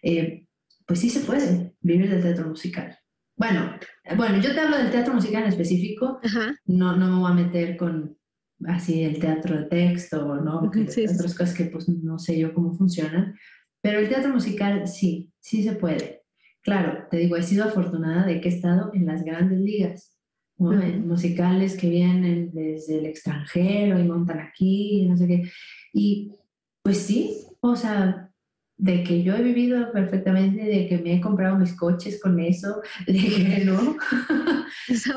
[0.03, 0.45] Eh,
[0.85, 2.97] pues sí se puede vivir del teatro musical.
[3.35, 3.73] Bueno,
[4.17, 6.55] bueno, yo te hablo del teatro musical en específico, Ajá.
[6.65, 8.17] no, no me voy a meter con
[8.65, 10.69] así el teatro de texto, ¿no?
[10.69, 11.13] Que Sí, sí.
[11.15, 13.35] otras cosas que pues no sé yo cómo funcionan,
[13.81, 16.23] pero el teatro musical sí, sí se puede.
[16.61, 20.17] Claro, te digo, he sido afortunada de que he estado en las grandes ligas,
[20.57, 20.71] ¿no?
[20.73, 25.43] Musicales que vienen desde el extranjero y montan aquí, y no sé qué.
[25.93, 26.33] Y
[26.89, 28.31] pues sí, o sea,
[28.77, 32.81] de que yo he vivido perfectamente, de que me he comprado mis coches con eso,
[33.07, 33.95] de que no.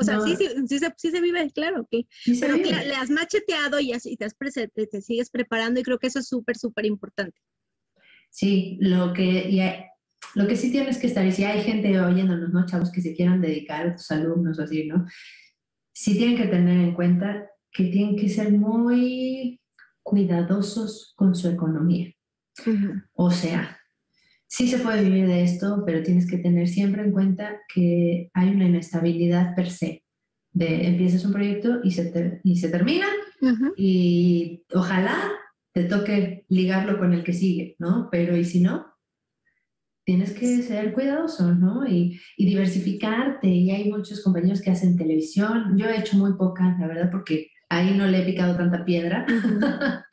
[0.00, 0.26] O sea, No.
[0.26, 2.06] sí, sí, sí, se, sí se vive, claro que.
[2.10, 2.84] Sí Pero que vive.
[2.88, 6.18] le has macheteado y, así te, has te, te sigues preparando y creo que eso
[6.18, 7.38] es súper, súper importante.
[8.30, 9.84] Sí, lo que, y hay-
[10.34, 12.66] lo que sí tienes que estar, y si hay gente oyéndonos, ¿no?
[12.66, 15.06] Chavos que se quieran dedicar a tus alumnos o así, ¿no?
[15.94, 19.61] Sí tienen que tener en cuenta que tienen que ser muy
[20.02, 22.12] cuidadosos con su economía.
[23.14, 23.78] O sea,
[24.46, 28.50] sí se puede vivir de esto, pero tienes que tener siempre en cuenta que hay
[28.50, 30.04] una inestabilidad per se.
[30.54, 33.06] De empiezas un proyecto y se, ter- y se termina
[33.76, 35.16] y ojalá
[35.72, 38.08] te toque ligarlo con el que sigue, ¿no?
[38.12, 38.86] Pero y si no,
[40.04, 41.88] tienes que ser cuidadoso, ¿no?
[41.88, 43.48] Y, y diversificarte.
[43.48, 45.78] Y hay muchos compañeros que hacen televisión.
[45.78, 49.26] Yo he hecho muy poca, la verdad, porque ahí no le he picado tanta piedra.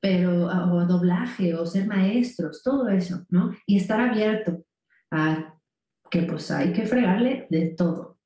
[0.00, 3.56] Pero, o doblaje, o ser maestros, todo eso, ¿no?
[3.66, 4.64] Y estar abierto
[5.10, 5.58] a
[6.10, 8.18] que pues hay que fregarle de todo.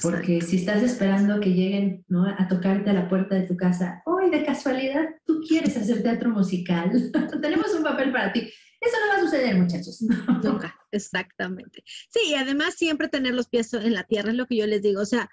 [0.00, 2.24] Porque si estás esperando que lleguen ¿no?
[2.26, 6.30] a tocarte a la puerta de tu casa, hoy de casualidad tú quieres hacer teatro
[6.30, 6.92] musical,
[7.42, 8.48] tenemos un papel para ti.
[8.80, 10.02] Eso no va a suceder, muchachos.
[10.44, 11.82] Nunca, exactamente.
[11.86, 14.82] Sí, y además siempre tener los pies en la tierra es lo que yo les
[14.82, 15.00] digo.
[15.00, 15.28] O sea,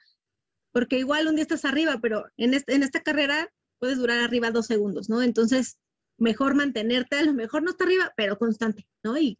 [0.71, 4.51] porque igual un día estás arriba, pero en, este, en esta carrera puedes durar arriba
[4.51, 5.21] dos segundos, ¿no?
[5.21, 5.77] Entonces,
[6.17, 9.17] mejor mantenerte, a lo mejor no está arriba, pero constante, ¿no?
[9.17, 9.37] Y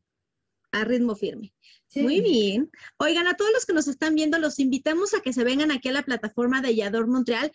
[0.71, 1.53] a ritmo firme.
[1.87, 2.01] Sí.
[2.01, 2.71] Muy bien.
[2.97, 5.89] Oigan, a todos los que nos están viendo, los invitamos a que se vengan aquí
[5.89, 7.51] a la plataforma de Yador Montreal.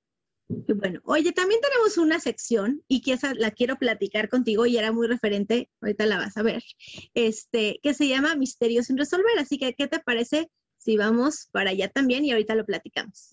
[0.50, 4.78] Y bueno, oye, también tenemos una sección y que esa la quiero platicar contigo y
[4.78, 6.62] era muy referente, ahorita la vas a ver,
[7.14, 9.40] este, que se llama Misterios sin resolver.
[9.40, 13.33] Así que, ¿qué te parece si vamos para allá también y ahorita lo platicamos?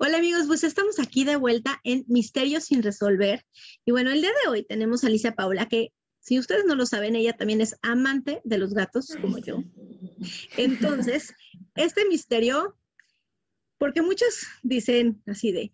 [0.00, 3.44] Hola amigos, pues estamos aquí de vuelta en Misterios sin resolver.
[3.84, 6.86] Y bueno, el día de hoy tenemos a Alicia Paula, que si ustedes no lo
[6.86, 9.64] saben, ella también es amante de los gatos, como yo.
[10.56, 11.34] Entonces,
[11.74, 12.76] este misterio,
[13.76, 15.72] porque muchos dicen así de,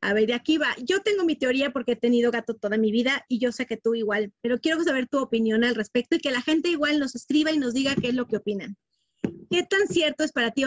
[0.00, 2.90] a ver, de aquí va, yo tengo mi teoría porque he tenido gato toda mi
[2.90, 6.20] vida y yo sé que tú igual, pero quiero saber tu opinión al respecto y
[6.20, 8.78] que la gente igual nos escriba y nos diga qué es lo que opinan.
[9.50, 10.64] ¿Qué tan cierto es para ti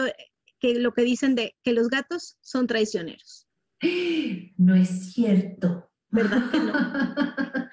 [0.60, 3.46] que lo que dicen de que los gatos son traicioneros.
[4.58, 5.90] No es cierto.
[6.10, 6.72] ¿Verdad que no?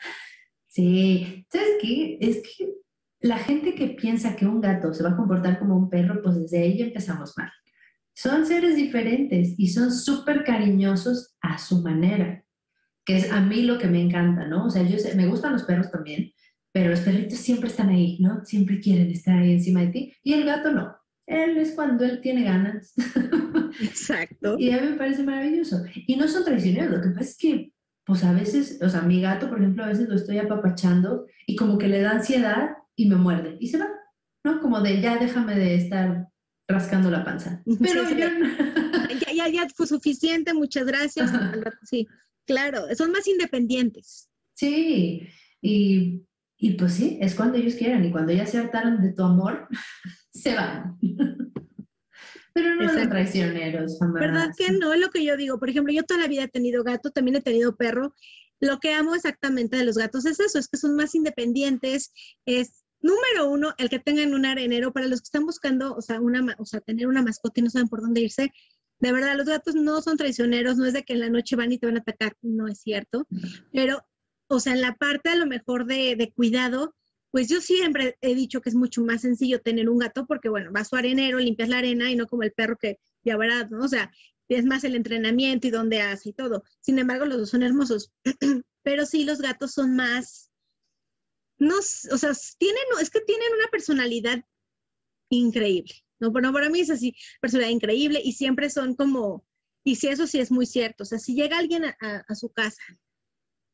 [0.68, 2.18] sí, ¿sabes qué?
[2.22, 2.78] Es que
[3.20, 6.40] la gente que piensa que un gato se va a comportar como un perro, pues
[6.40, 7.52] desde ahí empezamos mal.
[8.16, 12.44] Son seres diferentes y son súper cariñosos a su manera,
[13.06, 14.66] que es a mí lo que me encanta, ¿no?
[14.66, 16.32] O sea, yo sé, me gustan los perros también,
[16.72, 18.44] pero los perritos siempre están ahí, ¿no?
[18.46, 20.97] Siempre quieren estar ahí encima de ti y el gato no.
[21.28, 22.94] Él es cuando él tiene ganas.
[23.82, 24.56] Exacto.
[24.58, 25.84] y a mí me parece maravilloso.
[25.94, 27.74] Y no son traicioneros, lo que pasa es que,
[28.06, 31.58] pues a veces, o sea, mi gato, por ejemplo, a veces lo estoy apapachando y
[31.58, 33.90] como que le da ansiedad y me muerde y se va,
[34.46, 34.62] ¿no?
[34.62, 36.30] Como de ya déjame de estar
[36.68, 37.62] rascando la panza.
[37.80, 41.30] Pero ya, ya, ya fue suficiente, muchas gracias.
[41.84, 42.08] Sí,
[42.46, 44.30] claro, son más independientes.
[44.56, 45.28] Sí,
[45.62, 46.26] y,
[46.58, 49.68] y pues sí, es cuando ellos quieran y cuando ya se hartaron de tu amor,
[50.32, 50.98] se van.
[52.54, 54.92] Pero no son traicioneros, ¿Verdad que no?
[54.92, 55.60] Es lo que yo digo.
[55.60, 58.16] Por ejemplo, yo toda la vida he tenido gato, también he tenido perro.
[58.60, 62.12] Lo que amo exactamente de los gatos es eso, es que son más independientes.
[62.48, 64.92] Es, número uno, el que tengan un arenero.
[64.92, 67.70] Para los que están buscando, o sea, una, o sea, tener una mascota y no
[67.70, 68.52] saben por dónde irse,
[69.00, 71.72] de verdad, los gatos no son traicioneros, no es de que en la noche van
[71.72, 73.28] y te van a atacar, no es cierto.
[73.72, 74.04] Pero,
[74.48, 76.96] o sea, en la parte a lo mejor de, de cuidado,
[77.32, 80.72] pues yo siempre he dicho que es mucho más sencillo tener un gato porque, bueno,
[80.72, 83.70] vas a su arenero, limpias la arena y no como el perro que ya verás,
[83.70, 83.84] ¿no?
[83.84, 84.12] O sea,
[84.50, 86.64] es más el entrenamiento y dónde hace y todo.
[86.80, 88.12] Sin embargo, los dos son hermosos.
[88.84, 90.50] Pero sí, los gatos son más,
[91.60, 94.44] no, o sea, tienen, es que tienen una personalidad
[95.30, 95.94] increíble.
[96.20, 99.46] No, bueno, para mí es así, personalidad increíble y siempre son como,
[99.84, 101.96] y si eso sí es muy cierto, o sea, si llega alguien a,
[102.28, 102.82] a su casa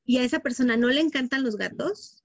[0.06, 2.24] y a esa persona no le encantan los gatos,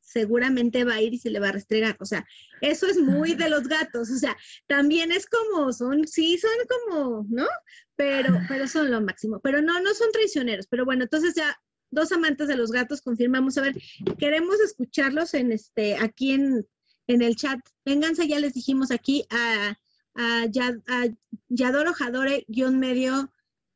[0.00, 1.96] seguramente va a ir y se le va a restregar.
[2.00, 2.26] O sea,
[2.62, 4.10] eso es muy de los gatos.
[4.10, 4.36] O sea,
[4.66, 7.46] también es como, son, sí, son como, ¿no?
[7.94, 9.40] Pero, pero son lo máximo.
[9.40, 10.66] Pero no, no son traicioneros.
[10.66, 11.54] Pero bueno, entonces ya
[11.90, 13.58] dos amantes de los gatos confirmamos.
[13.58, 13.74] A ver,
[14.18, 16.66] queremos escucharlos en este, aquí en,
[17.06, 17.60] en el chat.
[17.84, 19.76] Vénganse, ya les dijimos aquí a,
[20.14, 21.08] a, a
[21.48, 23.30] Yadoro Jadore, guion medio,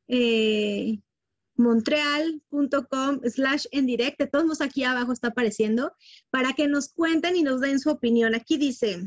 [0.08, 0.98] eh,
[1.62, 5.94] montreal.com slash en directo, todos aquí abajo está apareciendo,
[6.30, 8.34] para que nos cuenten y nos den su opinión.
[8.34, 9.00] Aquí dice,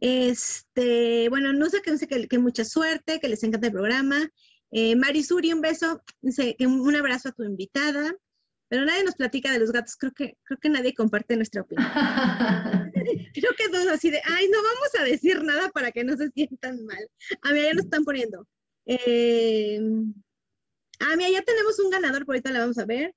[0.00, 4.28] este, bueno, no sé, que, que, que mucha suerte, que les encanta el programa.
[4.70, 8.12] Eh, Marisuri, un beso, dice un abrazo a tu invitada,
[8.68, 11.88] pero nadie nos platica de los gatos, creo que, creo que nadie comparte nuestra opinión.
[13.34, 16.28] creo que todos así de, ay, no vamos a decir nada para que no se
[16.30, 17.08] sientan mal.
[17.42, 18.48] A mí ya nos están poniendo.
[18.86, 19.80] Eh,
[21.00, 23.14] Ah, mira, ya tenemos un ganador, por ahorita la vamos a ver.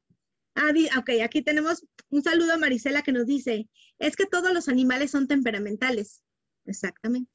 [0.56, 4.68] Ah, ok, aquí tenemos un saludo a Marisela que nos dice, es que todos los
[4.68, 6.24] animales son temperamentales.
[6.66, 7.32] Exactamente.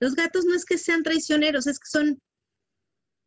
[0.00, 2.20] Los gatos no es que sean traicioneros, es que son,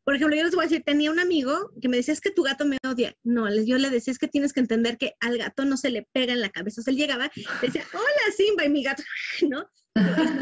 [0.03, 2.31] por ejemplo, yo les voy a decir, tenía un amigo que me decía, es que
[2.31, 3.15] tu gato me odia.
[3.23, 6.07] No, yo le decía, es que tienes que entender que al gato no se le
[6.11, 6.81] pega en la cabeza.
[6.81, 9.03] O sea, él llegaba, decía, hola Simba, y mi gato,
[9.49, 9.69] ¿no?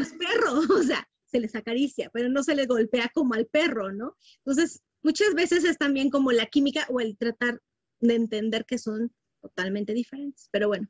[0.00, 3.92] Es perro, o sea, se les acaricia, pero no se le golpea como al perro,
[3.92, 4.16] ¿no?
[4.44, 7.60] Entonces, muchas veces es también como la química o el tratar
[8.00, 10.48] de entender que son totalmente diferentes.
[10.50, 10.88] Pero bueno,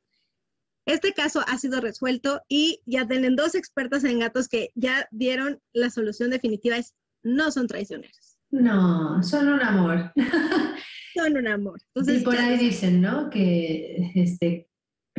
[0.87, 5.61] este caso ha sido resuelto y ya tienen dos expertas en gatos que ya dieron
[5.75, 8.39] la solución definitiva, es no son traicioneros.
[8.51, 10.13] No, son un amor.
[11.15, 11.79] son un amor.
[11.95, 13.29] y por ahí dicen, ¿no?
[13.29, 14.71] Que este,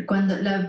[0.07, 0.67] cuando la,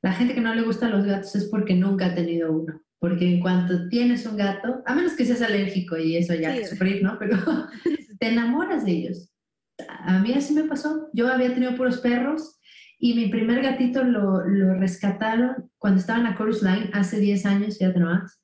[0.00, 3.34] la gente que no le gustan los gatos es porque nunca ha tenido uno porque
[3.34, 7.02] en cuanto tienes un gato, a menos que seas alérgico y eso ya es sufrir,
[7.02, 7.18] ¿no?
[7.18, 7.36] Pero
[8.18, 9.30] te enamoras de ellos.
[10.00, 11.08] A mí así me pasó.
[11.12, 12.58] Yo había tenido puros perros
[12.98, 17.46] y mi primer gatito lo, lo rescataron cuando estaba en la Chorus Line hace 10
[17.46, 18.40] años, ya no más.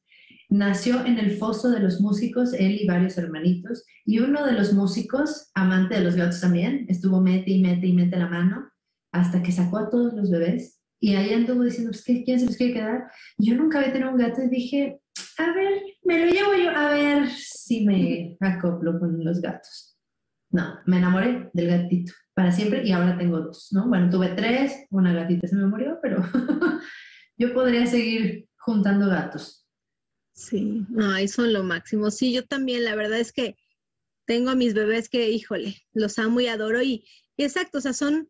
[0.50, 4.74] Nació en el foso de los músicos, él y varios hermanitos, y uno de los
[4.74, 8.68] músicos, amante de los gatos también, estuvo mete y mete y mete la mano
[9.12, 12.56] hasta que sacó a todos los bebés y ahí anduvo diciendo, pues, ¿quién se los
[12.56, 13.10] quiere quedar?
[13.36, 15.00] Yo nunca había tenido un gato y dije,
[15.36, 19.98] a ver, me lo llevo yo, a ver si me acoplo con los gatos.
[20.50, 23.88] No, me enamoré del gatito para siempre y ahora tengo dos, ¿no?
[23.88, 26.22] Bueno, tuve tres, una gatita se me murió, pero
[27.36, 29.66] yo podría seguir juntando gatos.
[30.34, 32.12] Sí, no, ahí son lo máximo.
[32.12, 33.56] Sí, yo también, la verdad es que
[34.24, 37.04] tengo a mis bebés que, híjole, los amo y adoro y,
[37.36, 38.28] y exacto, o sea, son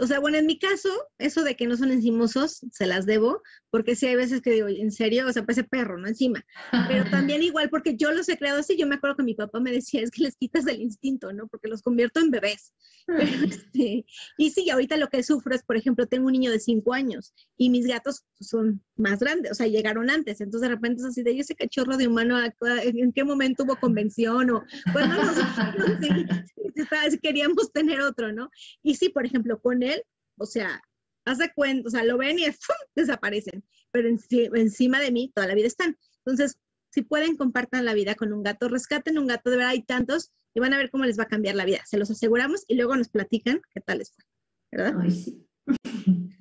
[0.00, 3.42] o sea, bueno, en mi caso, eso de que no son encimosos, se las debo,
[3.70, 6.08] porque sí hay veces que digo, en serio, o sea, parece perro, ¿no?
[6.08, 6.44] Encima.
[6.88, 9.60] Pero también igual porque yo los he creado así, yo me acuerdo que mi papá
[9.60, 11.48] me decía, es que les quitas el instinto, ¿no?
[11.48, 12.74] Porque los convierto en bebés.
[13.08, 14.04] Este,
[14.36, 17.32] y sí, ahorita lo que sufro es, por ejemplo, tengo un niño de cinco años
[17.56, 21.22] y mis gatos son más grandes, o sea, llegaron antes, entonces de repente es así
[21.22, 22.36] de, ese cachorro de humano,
[22.82, 24.50] ¿en qué momento hubo convención?
[24.50, 28.50] O, bueno, no, sí, queríamos tener otro, ¿no?
[28.82, 30.02] Y sí, por ejemplo, con él,
[30.36, 30.82] o sea,
[31.24, 32.46] hace cuenta, o sea, lo ven y
[32.96, 35.96] desaparecen, pero encima de mí toda la vida están.
[36.24, 36.58] Entonces,
[36.90, 40.32] si pueden, compartan la vida con un gato, rescaten un gato, de verdad hay tantos
[40.54, 41.80] y van a ver cómo les va a cambiar la vida.
[41.86, 44.24] Se los aseguramos y luego nos platican qué tal les fue,
[44.72, 44.94] ¿verdad?
[45.00, 45.46] Ay, sí.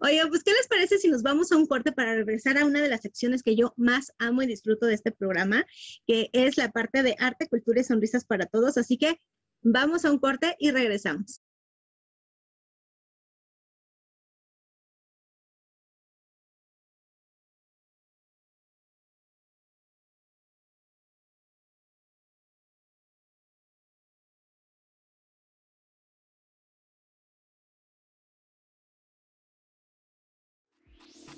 [0.00, 2.80] Oigan, pues, ¿qué les parece si nos vamos a un corte para regresar a una
[2.80, 5.66] de las secciones que yo más amo y disfruto de este programa,
[6.06, 8.78] que es la parte de arte, cultura y sonrisas para todos?
[8.78, 9.20] Así que
[9.60, 11.42] vamos a un corte y regresamos.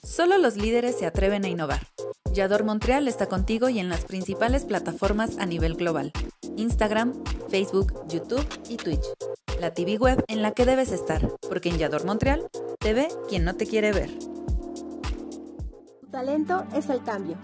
[0.02, 1.86] Solo los líderes se atreven a innovar.
[2.32, 6.12] Yador Montreal está contigo y en las principales plataformas a nivel global.
[6.56, 7.12] Instagram,
[7.50, 9.04] Facebook, YouTube y Twitch.
[9.60, 12.48] La TV web en la que debes estar, porque en Yador Montreal
[12.78, 14.10] te ve quien no te quiere ver.
[16.00, 17.36] Tu talento es el cambio.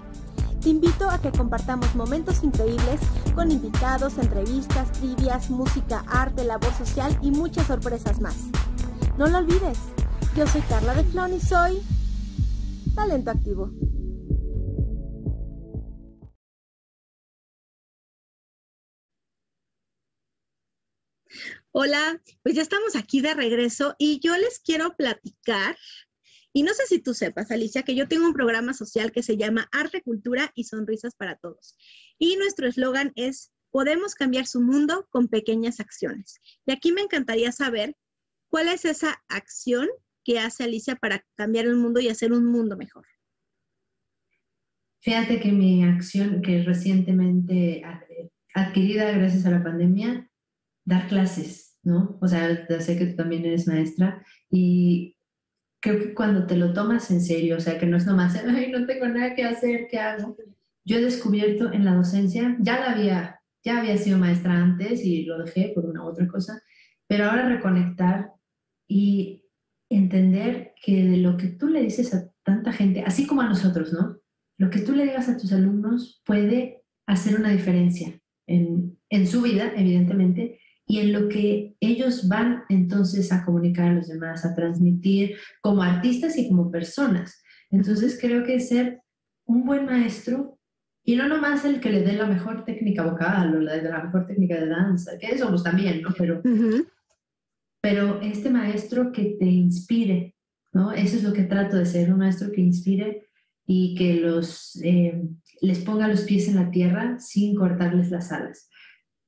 [0.62, 3.00] Te invito a que compartamos momentos increíbles
[3.34, 8.36] con invitados, entrevistas, trivias, música, arte, labor social y muchas sorpresas más.
[9.18, 9.78] No lo olvides.
[10.34, 11.82] Yo soy Carla de Flon y soy
[12.96, 13.70] Talento activo.
[21.72, 25.76] Hola, pues ya estamos aquí de regreso y yo les quiero platicar,
[26.54, 29.36] y no sé si tú sepas, Alicia, que yo tengo un programa social que se
[29.36, 31.76] llama Arte, Cultura y Sonrisas para Todos.
[32.18, 36.40] Y nuestro eslogan es, podemos cambiar su mundo con pequeñas acciones.
[36.64, 37.94] Y aquí me encantaría saber
[38.48, 39.86] cuál es esa acción
[40.26, 43.06] que hace Alicia para cambiar el mundo y hacer un mundo mejor?
[45.00, 47.84] Fíjate que mi acción, que recientemente
[48.52, 50.28] adquirida gracias a la pandemia,
[50.84, 52.18] dar clases, ¿no?
[52.20, 55.16] O sea, sé que tú también eres maestra y
[55.80, 58.72] creo que cuando te lo tomas en serio, o sea, que no es nomás, ay,
[58.72, 60.36] no tengo nada que hacer, ¿qué hago?
[60.84, 65.22] Yo he descubierto en la docencia, ya la había, ya había sido maestra antes y
[65.22, 66.60] lo dejé por una u otra cosa,
[67.06, 68.32] pero ahora reconectar
[68.88, 69.45] y
[69.88, 73.92] entender que de lo que tú le dices a tanta gente, así como a nosotros,
[73.92, 74.18] ¿no?
[74.58, 79.42] Lo que tú le digas a tus alumnos puede hacer una diferencia en, en su
[79.42, 84.54] vida, evidentemente, y en lo que ellos van entonces a comunicar a los demás, a
[84.54, 87.42] transmitir como artistas y como personas.
[87.70, 89.00] Entonces creo que ser
[89.46, 90.58] un buen maestro
[91.04, 94.26] y no nomás el que le dé la mejor técnica vocal o la, la mejor
[94.26, 96.10] técnica de danza, que somos también, ¿no?
[96.16, 96.42] Pero
[97.86, 100.34] pero este maestro que te inspire,
[100.72, 100.90] ¿no?
[100.90, 103.28] Eso es lo que trato de ser, un maestro que inspire
[103.64, 105.22] y que los, eh,
[105.60, 108.68] les ponga los pies en la tierra sin cortarles las alas.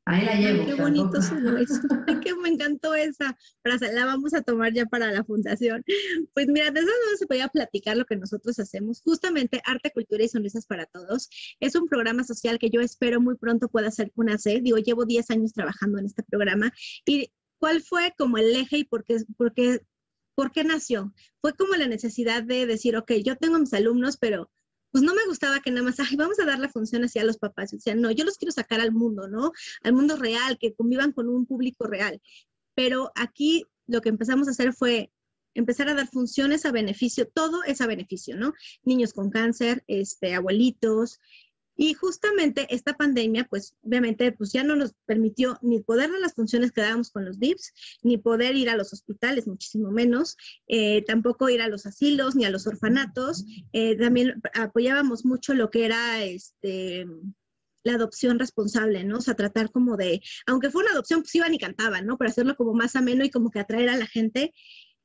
[0.06, 0.66] Ahí la llevo.
[0.66, 1.80] qué bonito sonó eso.
[2.20, 3.92] que me encantó esa frase.
[3.92, 5.84] La vamos a tomar ya para la fundación.
[6.34, 9.02] Pues mira, de eso no se podía platicar lo que nosotros hacemos.
[9.02, 11.28] Justamente Arte, Cultura y Sonrisas para Todos.
[11.60, 14.60] Es un programa social que yo espero muy pronto pueda ser una C.
[14.60, 16.72] Digo, llevo 10 años trabajando en este programa
[17.06, 19.80] y ¿Cuál fue como el eje y por qué, por qué,
[20.34, 21.12] por qué nació?
[21.40, 24.50] Fue como la necesidad de decir, ok, yo tengo mis alumnos, pero
[24.90, 27.24] pues no me gustaba que nada más, ay, vamos a dar la función así a
[27.24, 27.72] los papás.
[27.74, 29.52] O sea, no, yo los quiero sacar al mundo, ¿no?
[29.82, 32.20] Al mundo real, que convivan con un público real.
[32.74, 35.10] Pero aquí lo que empezamos a hacer fue
[35.54, 38.54] empezar a dar funciones a beneficio, todo es a beneficio, ¿no?
[38.82, 41.20] Niños con cáncer, este, abuelitos,
[41.80, 46.34] y justamente esta pandemia, pues obviamente, pues ya no nos permitió ni poder dar las
[46.34, 47.72] funciones que dábamos con los DIPS,
[48.02, 52.44] ni poder ir a los hospitales, muchísimo menos, eh, tampoco ir a los asilos ni
[52.44, 53.44] a los orfanatos.
[53.72, 57.06] Eh, también apoyábamos mucho lo que era este
[57.84, 59.18] la adopción responsable, ¿no?
[59.18, 62.18] O sea, tratar como de, aunque fue una adopción, pues iban y cantaban, ¿no?
[62.18, 64.52] Para hacerlo como más ameno y como que atraer a la gente.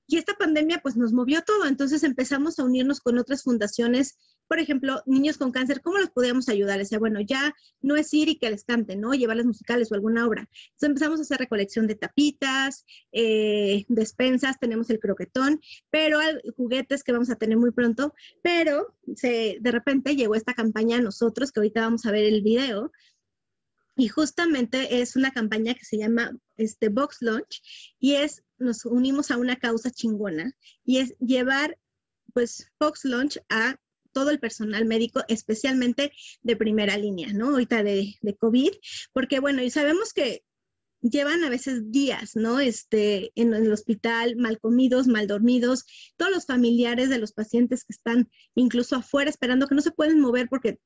[0.08, 4.18] Y esta pandemia pues nos movió todo, entonces empezamos a unirnos con otras fundaciones
[4.48, 6.78] por ejemplo, niños con cáncer, ¿cómo los podíamos ayudar?
[6.78, 9.14] Decía, bueno, ya no es ir y que les canten, ¿no?
[9.14, 10.42] Llevarles musicales o alguna obra.
[10.42, 16.20] Entonces empezamos a hacer recolección de tapitas, eh, despensas, tenemos el croquetón, pero
[16.56, 21.52] juguetes que vamos a tener muy pronto, pero de repente llegó esta campaña a nosotros,
[21.52, 22.92] que ahorita vamos a ver el video,
[23.96, 27.62] y justamente es una campaña que se llama este Box Launch
[28.00, 31.78] y es nos unimos a una causa chingona y es llevar
[32.34, 33.78] pues Box Launch a
[34.14, 36.12] todo el personal médico, especialmente
[36.42, 37.50] de primera línea, ¿no?
[37.50, 38.72] Ahorita de, COVID,
[39.12, 40.44] porque bueno, y sabemos que
[41.02, 42.60] llevan a veces días, ¿no?
[42.60, 45.86] Este, en el hospital, mal comidos, mal dormidos,
[46.16, 50.20] todos los familiares de los pacientes que están incluso afuera esperando que no se pueden
[50.20, 50.80] mover porque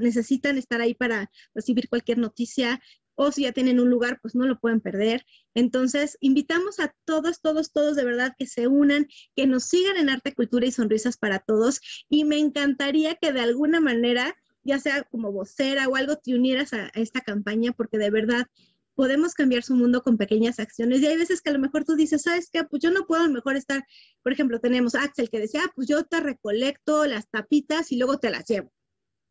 [0.00, 2.80] necesitan estar ahí para recibir cualquier noticia
[3.20, 5.26] o si ya tienen un lugar, pues no lo pueden perder.
[5.52, 10.08] Entonces, invitamos a todos, todos, todos de verdad que se unan, que nos sigan en
[10.08, 11.80] Arte, Cultura y Sonrisas para Todos.
[12.08, 16.72] Y me encantaría que de alguna manera, ya sea como vocera o algo, te unieras
[16.72, 18.46] a, esta campaña, porque de verdad
[18.94, 21.00] podemos cambiar su mundo con pequeñas acciones.
[21.00, 22.62] Y hay veces que a lo mejor tú dices, ¿sabes qué?
[22.62, 23.84] Pues yo no puedo a lo mejor estar,
[24.22, 28.18] por ejemplo, tenemos Axel que decía, ah, pues yo te recolecto las tapitas y luego
[28.18, 28.72] te las llevo,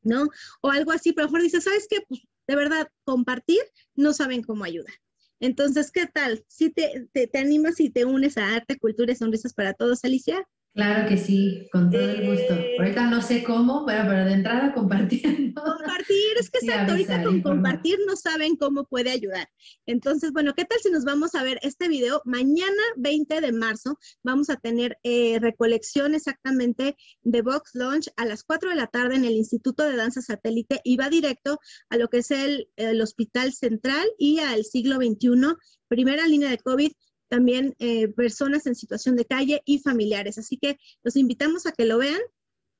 [0.01, 0.27] ¿no?
[0.61, 2.01] O algo así, pero a lo mejor dices, ¿sabes qué?
[2.05, 3.61] Pues de verdad, compartir,
[3.95, 4.93] no saben cómo ayudar.
[5.39, 6.43] Entonces, ¿qué tal?
[6.47, 10.03] Si te, te, te animas y te unes a Arte, Cultura y Sonrisas para Todos,
[10.03, 10.47] Alicia?
[10.77, 12.53] Claro que sí, con todo el gusto.
[12.53, 15.59] Eh, Ahorita no sé cómo, pero, pero de entrada compartiendo.
[15.63, 17.63] Compartir, es que Sí, exacto, ahorita con informar.
[17.73, 19.49] compartir no saben cómo puede ayudar.
[19.87, 22.21] Entonces, bueno, ¿qué tal si nos vamos a ver este video?
[22.25, 28.43] Mañana, 20 de marzo, vamos a tener eh, recolección exactamente de Box Launch a las
[28.43, 31.59] 4 de la tarde en el Instituto de Danza Satélite y va directo
[31.89, 35.55] a lo que es el, el Hospital Central y al siglo XXI,
[35.87, 36.91] primera línea de COVID
[37.27, 40.37] también eh, personas en situación de calle y familiares.
[40.37, 42.21] Así que los invitamos a que lo vean,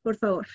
[0.01, 0.47] por favor.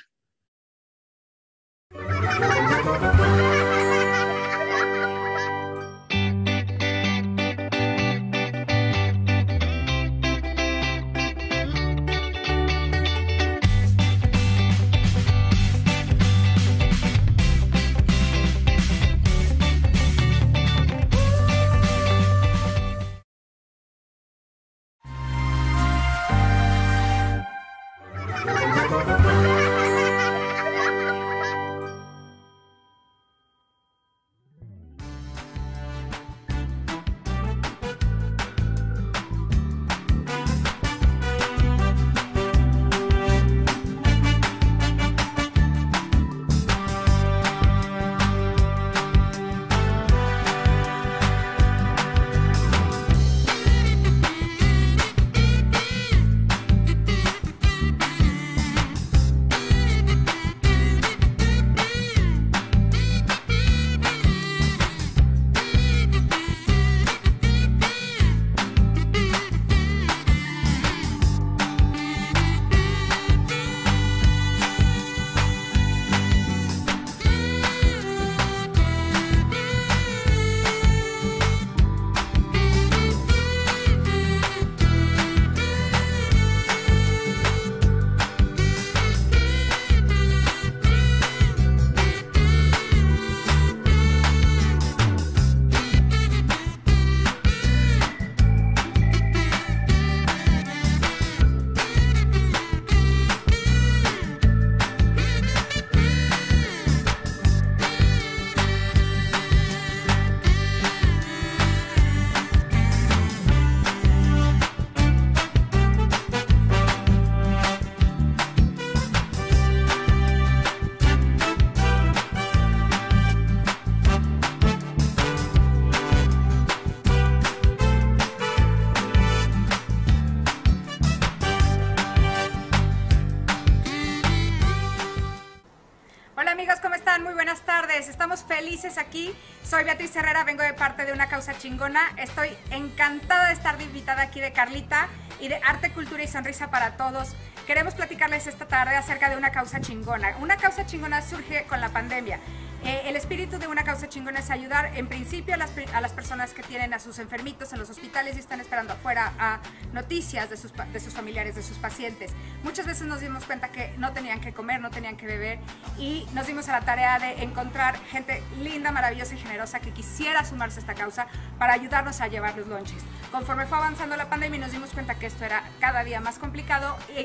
[138.08, 139.34] Estamos felices aquí.
[139.62, 142.00] Soy Beatriz Herrera, vengo de parte de una causa chingona.
[142.16, 145.08] Estoy encantada de estar invitada aquí de Carlita
[145.40, 147.36] y de Arte, Cultura y Sonrisa para Todos.
[147.66, 150.36] Queremos platicarles esta tarde acerca de una causa chingona.
[150.40, 152.40] Una causa chingona surge con la pandemia.
[152.84, 156.12] Eh, el espíritu de una causa chingona es ayudar en principio a las, a las,
[156.12, 159.60] personas que tienen a sus enfermitos en los hospitales y están esperando afuera a
[159.92, 162.32] noticias de sus, de sus familiares, de sus pacientes.
[162.64, 165.60] Muchas veces nos dimos cuenta que no tenían que comer, no tenían que beber
[165.96, 170.44] y nos dimos a la tarea de encontrar gente linda, maravillosa y generosa que quisiera
[170.44, 171.28] sumarse a esta causa
[171.58, 173.04] para ayudarnos a llevar los lunches.
[173.30, 176.96] Conforme fue avanzando la pandemia nos dimos cuenta que esto era cada día más complicado
[177.16, 177.20] y,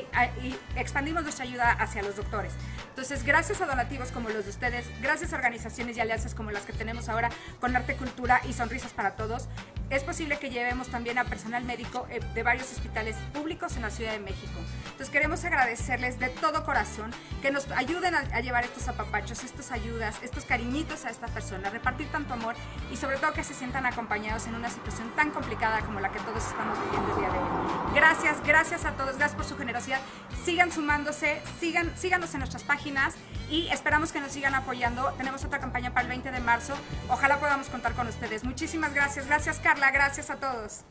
[0.46, 2.54] y expandimos nuestra ayuda hacia los doctores.
[2.90, 6.64] Entonces, gracias a donativos como los de ustedes, gracias a organizaciones y alianzas como las
[6.64, 9.48] que tenemos ahora con Arte, Cultura y Sonrisas para Todos,
[9.88, 13.90] es posible que llevemos también a personal médico eh, de varios hospitales públicos en la
[13.90, 14.60] Ciudad de México.
[14.98, 20.16] Entonces queremos agradecerles de todo corazón que nos ayuden a, llevar estos apapachos, estas ayudas,
[20.24, 22.56] estos cariñitos a esta persona, repartir tanto amor
[22.92, 26.18] y sobre todo que se sientan acompañados en una situación tan complicada como la que
[26.18, 27.94] todos estamos viviendo el día de hoy.
[27.94, 30.00] Gracias, gracias a todos, gracias por su generosidad.
[30.44, 33.14] Sigan sumándose, sigan, síganos en nuestras páginas
[33.48, 35.12] y esperamos que nos sigan apoyando.
[35.16, 36.74] Tenemos otra campaña para el 20 de marzo.
[37.08, 38.42] Ojalá podamos contar con ustedes.
[38.42, 39.28] Muchísimas gracias.
[39.28, 40.82] Gracias Carla, gracias a todos.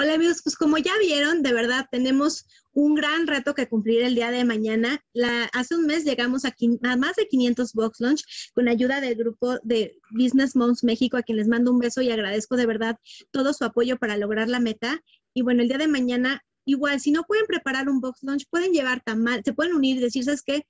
[0.00, 4.14] Hola amigos, pues como ya vieron, de verdad tenemos un gran reto que cumplir el
[4.14, 5.04] día de mañana.
[5.52, 6.54] Hace un mes llegamos a,
[6.84, 11.22] a, más de 500 Box Launch con ayuda del grupo de Business Moms México, a
[11.22, 12.96] quien les mando un beso y agradezco de verdad
[13.32, 15.02] todo su apoyo para lograr la meta.
[15.34, 18.72] Y bueno, el día de mañana, igual, si no pueden preparar un Box Launch, pueden
[18.72, 20.64] llevar tamal, se pueden unir y decir, ¿sabes qué?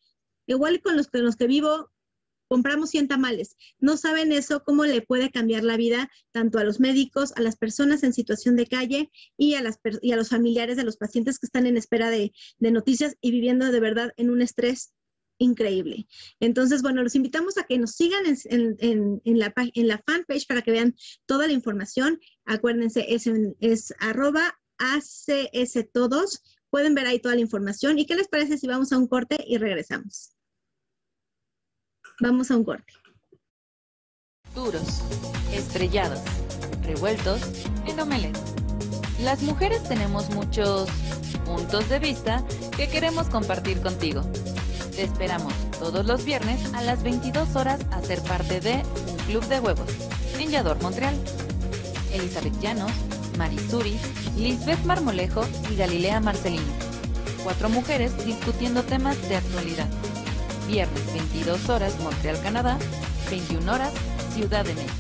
[0.49, 1.91] Igual con los, con los que vivo,
[2.49, 3.57] compramos 100 tamales.
[3.79, 7.57] No saben eso, cómo le puede cambiar la vida tanto a los médicos, a las
[7.57, 11.39] personas en situación de calle y a, las, y a los familiares de los pacientes
[11.39, 14.95] que están en espera de, noticias y viviendo de verdad en un estrés
[15.39, 16.09] increíble.
[16.41, 20.73] Entonces, bueno, los invitamos a que nos sigan en, la, en la fanpage para que
[20.73, 20.97] vean
[21.27, 22.19] toda la información.
[22.45, 23.31] Acuérdense, es,
[23.61, 26.43] es arroba ACS todos.
[26.71, 27.99] Pueden ver ahí toda la información.
[27.99, 30.38] ¿Y qué les parece si vamos a un corte y regresamos?
[32.21, 32.93] Vamos a un corte.
[34.53, 35.03] Duros,
[35.53, 36.21] estrellados,
[36.83, 37.41] revueltos
[37.87, 38.37] en omelet.
[39.23, 40.89] Las mujeres tenemos muchos
[41.45, 42.45] puntos de vista
[42.77, 44.23] que queremos compartir contigo.
[44.97, 49.45] Te esperamos todos los viernes a las 22 horas a ser parte de Un Club
[49.45, 49.91] de Huevos
[50.41, 51.15] en Montreal.
[52.13, 52.91] Elizabeth Llanos,
[53.37, 53.97] Marisuri,
[54.37, 56.73] Lisbeth Marmolejo y Galilea Marcelino.
[57.45, 59.89] Cuatro mujeres discutiendo temas de actualidad
[60.69, 62.79] Viernes 22 horas Montreal, Canadá,
[63.31, 63.91] 21 horas
[64.35, 64.93] Ciudad de México.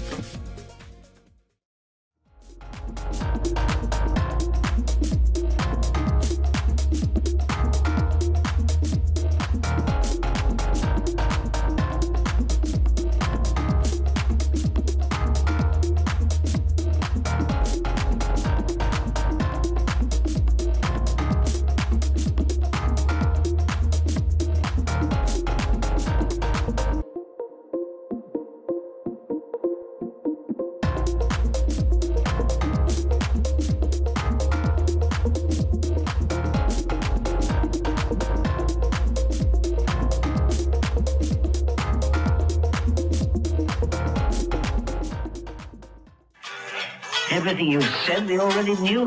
[47.39, 49.05] Everything you said they already knew,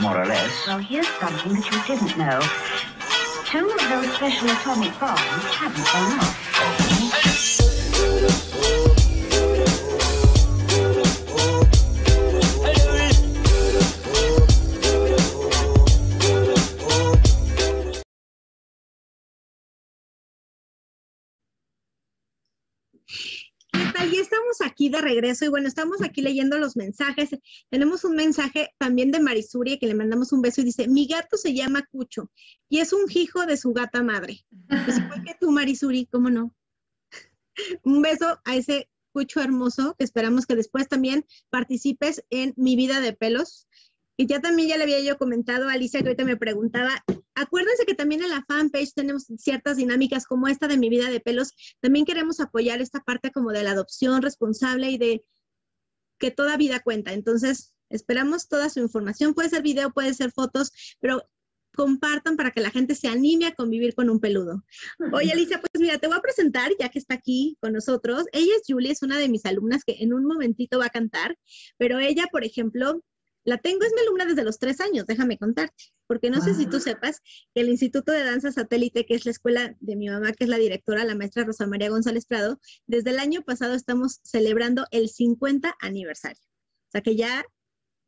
[0.00, 0.66] more or less.
[0.66, 2.40] Well, here's something that you didn't know.
[3.44, 6.43] Two of those special atomic bombs haven't gone off.
[24.94, 27.30] De regreso y bueno, estamos aquí leyendo los mensajes.
[27.70, 31.36] Tenemos un mensaje también de Marisuri que le mandamos un beso y dice, mi gato
[31.36, 32.30] se llama Cucho
[32.68, 34.44] y es un hijo de su gata madre.
[34.68, 36.54] Pues igual que tú, Marisuri, ¿cómo no?
[37.82, 43.00] un beso a ese Cucho hermoso que esperamos que después también participes en Mi Vida
[43.00, 43.68] de Pelos.
[44.16, 46.90] Y ya también ya le había yo comentado a Alicia que ahorita me preguntaba,
[47.34, 51.20] acuérdense que también en la fanpage tenemos ciertas dinámicas como esta de mi vida de
[51.20, 51.52] pelos.
[51.80, 55.24] También queremos apoyar esta parte como de la adopción responsable y de
[56.18, 57.12] que toda vida cuenta.
[57.12, 59.34] Entonces, esperamos toda su información.
[59.34, 61.22] Puede ser video, puede ser fotos, pero
[61.74, 64.64] compartan para que la gente se anime a convivir con un peludo.
[65.12, 68.26] Oye, Alicia, pues mira, te voy a presentar ya que está aquí con nosotros.
[68.32, 71.36] Ella es Julie, es una de mis alumnas que en un momentito va a cantar,
[71.76, 73.02] pero ella, por ejemplo,
[73.44, 76.46] la tengo, es mi alumna desde los tres años, déjame contarte, porque no wow.
[76.46, 77.20] sé si tú sepas
[77.54, 80.50] que el Instituto de Danza Satélite, que es la escuela de mi mamá, que es
[80.50, 85.08] la directora, la maestra Rosa María González Prado, desde el año pasado estamos celebrando el
[85.08, 86.42] 50 aniversario.
[86.42, 87.44] O sea que ya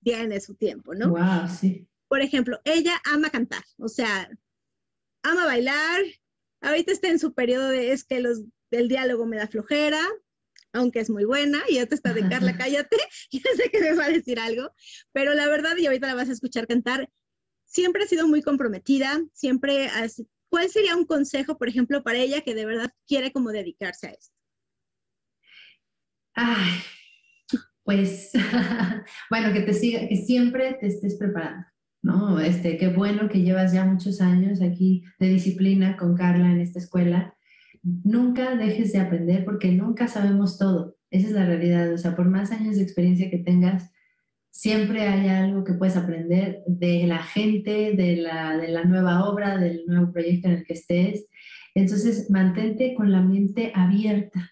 [0.03, 1.11] tiene su tiempo, ¿no?
[1.11, 1.87] Wow, sí.
[2.09, 4.31] Por ejemplo, ella ama cantar, o sea,
[5.23, 6.03] ama bailar,
[6.61, 10.01] ahorita está en su periodo de es que los, el diálogo me da flojera,
[10.77, 12.97] aunque es muy buena, y ya te está de Carla, cállate,
[13.33, 14.71] ya sé que me va a decir algo,
[15.13, 17.09] pero la verdad, y ahorita la vas a escuchar cantar,
[17.65, 22.41] siempre ha sido muy comprometida, siempre, has, ¿cuál sería un consejo, por ejemplo, para ella
[22.43, 24.35] que de verdad quiere como dedicarse a esto?
[26.35, 26.83] Ay,
[27.83, 28.33] pues,
[29.31, 31.67] bueno, que te siga, que siempre te estés preparando,
[32.03, 32.41] ¿no?
[32.41, 36.79] Este, qué bueno que llevas ya muchos años aquí de disciplina con Carla en esta
[36.81, 37.36] escuela.
[38.05, 40.97] Nunca dejes de aprender porque nunca sabemos todo.
[41.11, 41.93] Esa es la realidad.
[41.93, 43.93] O sea, por más años de experiencia que tengas,
[44.51, 49.59] siempre hay algo que puedes aprender de la gente, de la, de la nueva obra,
[49.59, 51.27] del nuevo proyecto en el que estés.
[51.75, 54.51] Entonces, mantente con la mente abierta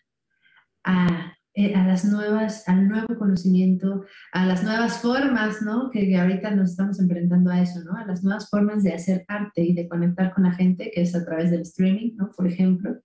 [0.84, 5.88] a eh, a las nuevas, al nuevo conocimiento, a las nuevas formas, ¿no?
[5.92, 7.96] Que, ahorita nos estamos enfrentando a eso, ¿no?
[7.96, 11.14] A las nuevas formas de hacer arte y de conectar con la gente, que es
[11.14, 12.32] a través del streaming, ¿no?
[12.36, 12.96] Por ejemplo.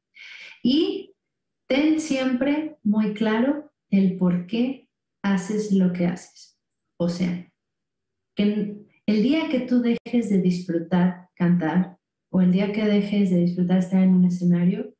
[0.64, 1.16] Y
[1.68, 4.88] ten siempre muy claro el por qué
[5.24, 6.60] haces lo que haces.
[6.98, 7.52] O sea,
[8.36, 11.98] que el día que tú dejes de disfrutar cantar
[12.32, 14.94] o el día que dejes de disfrutar estar en un escenario,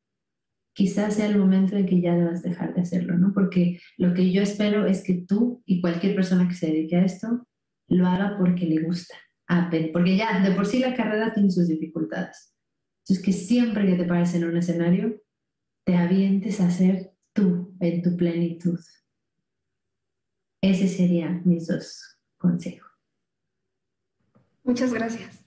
[0.74, 3.34] quizás sea el momento en que ya debas dejar de hacerlo, ¿no?
[3.34, 7.06] Porque lo que yo espero es que tú y cualquier persona que se dedique a
[7.06, 7.46] esto
[7.88, 9.16] lo haga porque le gusta,
[9.92, 12.56] porque ya de por sí la carrera tiene sus dificultades.
[13.04, 15.22] Entonces, que siempre que te pares en un escenario,
[15.90, 18.80] te avientes a ser tú en tu plenitud.
[20.62, 22.92] Ese serían mis dos consejos.
[24.64, 25.44] Muchas gracias.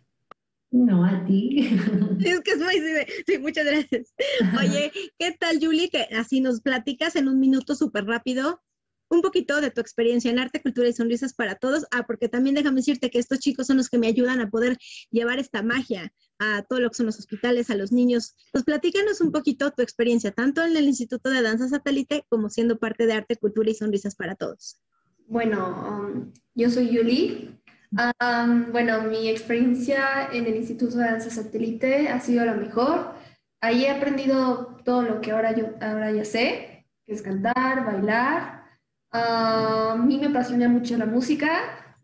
[0.72, 1.70] No, a ti.
[2.24, 2.74] Es que es muy...
[3.24, 4.12] Sí, muchas gracias.
[4.58, 5.88] Oye, ¿qué tal, Julie?
[5.88, 8.60] Que así nos platicas en un minuto súper rápido
[9.12, 11.86] un poquito de tu experiencia en arte, cultura y sonrisas para todos.
[11.90, 14.78] Ah, porque también déjame decirte que estos chicos son los que me ayudan a poder
[15.10, 18.34] llevar esta magia a todo los hospitales, a los niños.
[18.52, 22.78] Pues platícanos un poquito tu experiencia, tanto en el Instituto de Danza Satélite como siendo
[22.78, 24.80] parte de arte, cultura y sonrisas para todos.
[25.26, 27.62] Bueno, um, yo soy Julie,
[28.72, 33.14] bueno, mi experiencia en el Instituto de Danza Satélite ha sido la mejor.
[33.60, 38.61] Ahí he aprendido todo lo que ahora, yo, ahora ya sé, que es cantar, bailar.
[39.12, 41.50] A mí me apasiona mucho la música.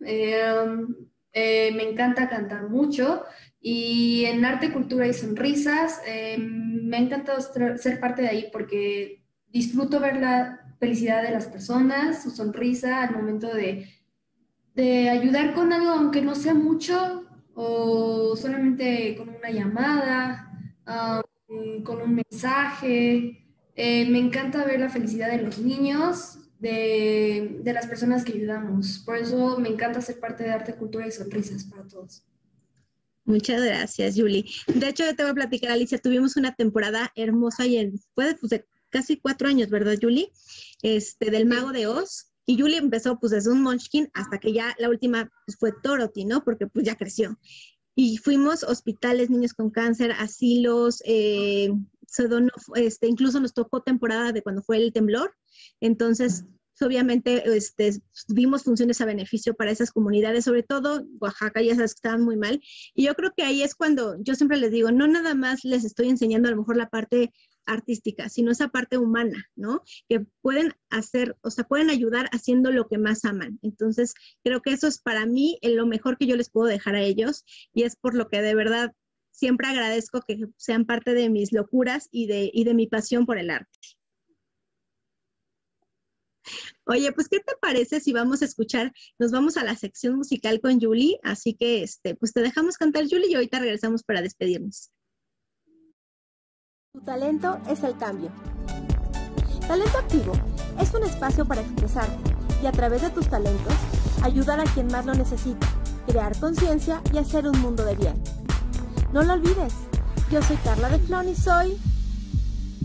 [0.00, 0.94] Em,
[1.32, 3.24] eh, me encanta cantar mucho.
[3.60, 9.22] Y en arte, cultura y sonrisas, em, me ha encantado ser parte de ahí porque
[9.48, 13.88] disfruto ver la felicidad de las personas, su sonrisa al momento de
[14.78, 20.52] de ayudar con algo, aunque no sea mucho, o solamente con una llamada,
[21.82, 23.44] con un mensaje.
[23.74, 29.02] Eh, me encanta ver la felicidad de los niños, de, de, las personas que ayudamos.
[29.04, 32.24] Por eso me encanta ser parte de Arte, Cultura y Sonrisas para todos.
[33.28, 34.46] Muchas gracias, Julie.
[34.66, 38.66] De hecho, te voy a platicar, Alicia, tuvimos una temporada hermosa y fue pues, de
[38.88, 40.32] casi cuatro años, ¿verdad, Julie?
[40.82, 42.32] Este, del Mago de Oz.
[42.46, 46.24] Y Julie empezó pues desde un Munchkin hasta que ya la última pues, fue Dorothy,
[46.24, 46.42] ¿no?
[46.42, 47.38] Porque pues ya creció.
[47.94, 51.70] Y fuimos hospitales, niños con cáncer, asilos, eh,
[52.76, 55.34] este, incluso nos tocó temporada de cuando fue el temblor.
[55.80, 56.44] Entonces,
[56.80, 61.98] obviamente, este, vimos funciones a beneficio para esas comunidades, sobre todo Oaxaca, ya sabes que
[61.98, 62.60] estaban muy mal.
[62.94, 65.84] Y yo creo que ahí es cuando yo siempre les digo, no nada más les
[65.84, 67.32] estoy enseñando a lo mejor la parte
[67.66, 69.82] artística, sino esa parte humana, ¿no?
[70.08, 73.58] Que pueden hacer, o sea, pueden ayudar haciendo lo que más aman.
[73.62, 77.02] Entonces, creo que eso es para mí lo mejor que yo les puedo dejar a
[77.02, 77.44] ellos
[77.74, 78.92] y es por lo que de verdad
[79.30, 83.78] siempre agradezco que sean parte de mis locuras y de mi pasión por el arte.
[86.84, 88.92] Oye, pues, ¿qué te parece si vamos a escuchar?
[89.18, 93.04] Nos vamos a la sección musical con Julie, así que, este, pues te dejamos cantar,
[93.08, 94.90] Julie, y ahorita regresamos para despedirnos.
[96.92, 98.30] Tu talento es el cambio.
[99.66, 100.32] Talento Activo
[100.80, 103.74] es un espacio para expresarte y a través de tus talentos
[104.22, 105.68] ayudar a quien más lo necesita,
[106.06, 108.14] crear conciencia y hacer un mundo de bien.
[109.12, 109.74] No lo olvides,
[110.30, 111.78] yo soy Carla de Flon y soy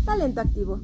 [0.05, 0.81] Talento Activo.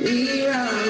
[0.00, 0.87] Me we're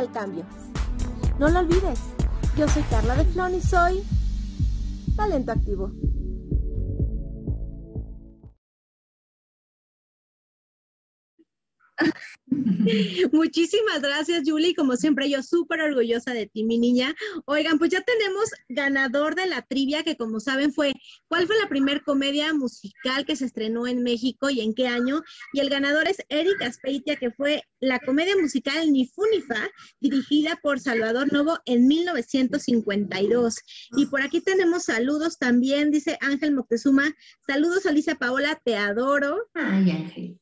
[0.00, 0.44] el cambio.
[1.38, 2.00] No lo olvides.
[2.56, 4.02] Yo soy Carla de Flon y soy
[5.16, 5.90] Talento Activo.
[13.32, 14.74] Muchísimas gracias, Julie.
[14.74, 17.14] Como siempre, yo súper orgullosa de ti, mi niña.
[17.46, 20.92] Oigan, pues ya tenemos ganador de la trivia, que como saben fue,
[21.28, 25.22] ¿cuál fue la primer comedia musical que se estrenó en México y en qué año?
[25.52, 29.68] Y el ganador es Eric Aspeitia, que fue la comedia musical Ni Fu Ni Fa,
[30.00, 33.56] dirigida por Salvador Novo en 1952.
[33.96, 37.14] Y por aquí tenemos saludos también, dice Ángel Moctezuma.
[37.46, 39.48] Saludos, Alicia Paola, te adoro.
[39.54, 40.38] Ay, Ángel.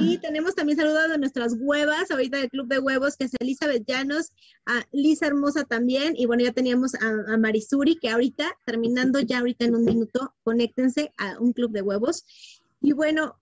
[0.00, 3.84] Y tenemos también saludos de nuestras huevas, ahorita del Club de Huevos, que es Elizabeth
[3.86, 4.32] Llanos,
[4.66, 9.38] a Lisa Hermosa también, y bueno, ya teníamos a, a Marisuri, que ahorita, terminando ya
[9.38, 12.24] ahorita en un minuto, conéctense a un Club de Huevos.
[12.80, 13.36] Y bueno,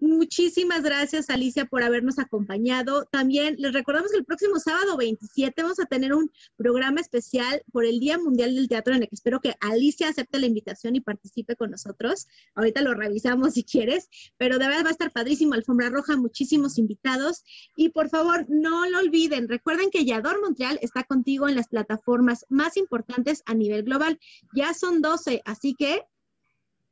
[0.00, 3.06] Muchísimas gracias, Alicia, por habernos acompañado.
[3.10, 7.84] También les recordamos que el próximo sábado 27 vamos a tener un programa especial por
[7.84, 11.00] el Día Mundial del Teatro en el que espero que Alicia acepte la invitación y
[11.00, 12.28] participe con nosotros.
[12.54, 16.78] Ahorita lo revisamos si quieres, pero de verdad va a estar padrísimo, alfombra roja, muchísimos
[16.78, 17.42] invitados.
[17.74, 22.46] Y por favor, no lo olviden, recuerden que Yador Montreal está contigo en las plataformas
[22.48, 24.20] más importantes a nivel global.
[24.54, 26.04] Ya son 12, así que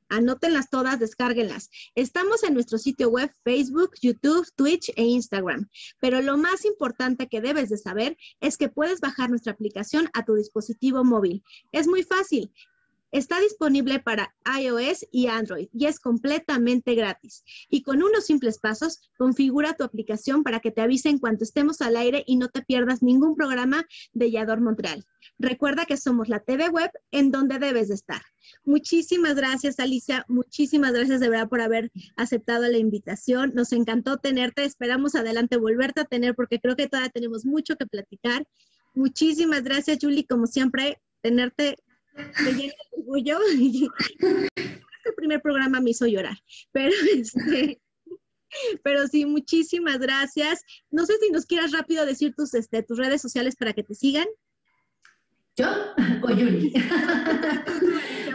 [0.09, 1.71] Anótenlas todas, descárguenlas.
[1.95, 5.69] Estamos en nuestro sitio web, Facebook, YouTube, Twitch e Instagram.
[6.01, 10.25] Pero lo más importante que debes de saber es que puedes bajar nuestra aplicación a
[10.25, 11.43] tu dispositivo móvil.
[11.73, 12.53] Es muy fácil.
[13.17, 17.45] Está disponible para iOS y Android y es completamente gratis.
[17.71, 21.81] Y con unos simples pasos, configura tu aplicación para que te avise en cuanto estemos
[21.81, 25.07] al aire y no te pierdas ningún programa de Yador Montreal.
[25.39, 28.21] Recuerda que somos la TV web en donde debes de estar.
[28.67, 30.27] Muchísimas gracias, Alicia.
[30.29, 33.53] Muchísimas gracias de verdad por haber aceptado la invitación.
[33.55, 34.63] Nos encantó tenerte.
[34.65, 38.47] Esperamos adelante volverte a tener porque creo que todavía tenemos mucho que platicar.
[38.93, 40.27] Muchísimas gracias, Julie.
[40.27, 41.79] Como siempre, tenerte
[42.45, 43.39] me llena de orgullo.
[45.07, 46.37] el primer programa me hizo llorar,
[46.73, 47.81] pero este,
[48.83, 50.63] pero sí, muchísimas gracias.
[50.91, 53.95] No sé si nos quieras rápido decir tus, este, tus redes sociales para que te
[53.95, 54.27] sigan.
[55.57, 55.69] ¿Yo
[56.23, 56.73] o Yuli?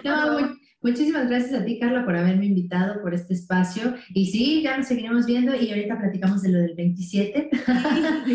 [0.04, 3.94] no, Muchísimas gracias a ti, Carla, por haberme invitado por este espacio.
[4.16, 7.50] Y sí, ya nos seguiremos viendo y ahorita platicamos de lo del 27.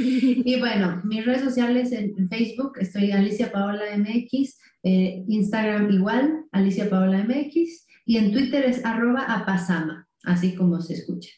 [0.44, 6.88] y bueno, mis redes sociales en, Facebook, estoy Alicia Paola MX, eh, Instagram igual, Alicia
[6.88, 11.30] Paola MX, y en Twitter es arroba apasama, así como se escucha.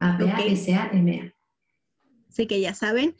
[0.00, 1.32] A-P-A-S-A-M-A.
[2.28, 3.14] Así que ya saben.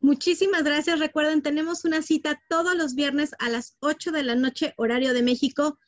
[0.00, 0.98] Muchísimas gracias.
[0.98, 5.22] Recuerden, tenemos una cita todos los viernes a las 8 de la noche, horario de
[5.22, 5.78] México.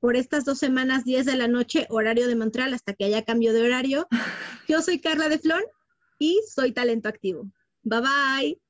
[0.00, 3.52] Por estas dos semanas, 10 de la noche, horario de Montreal, hasta que haya cambio
[3.52, 4.06] de horario.
[4.68, 5.70] Yo soy Carla de Flor
[6.18, 7.50] y soy talento activo.
[7.82, 8.65] Bye bye.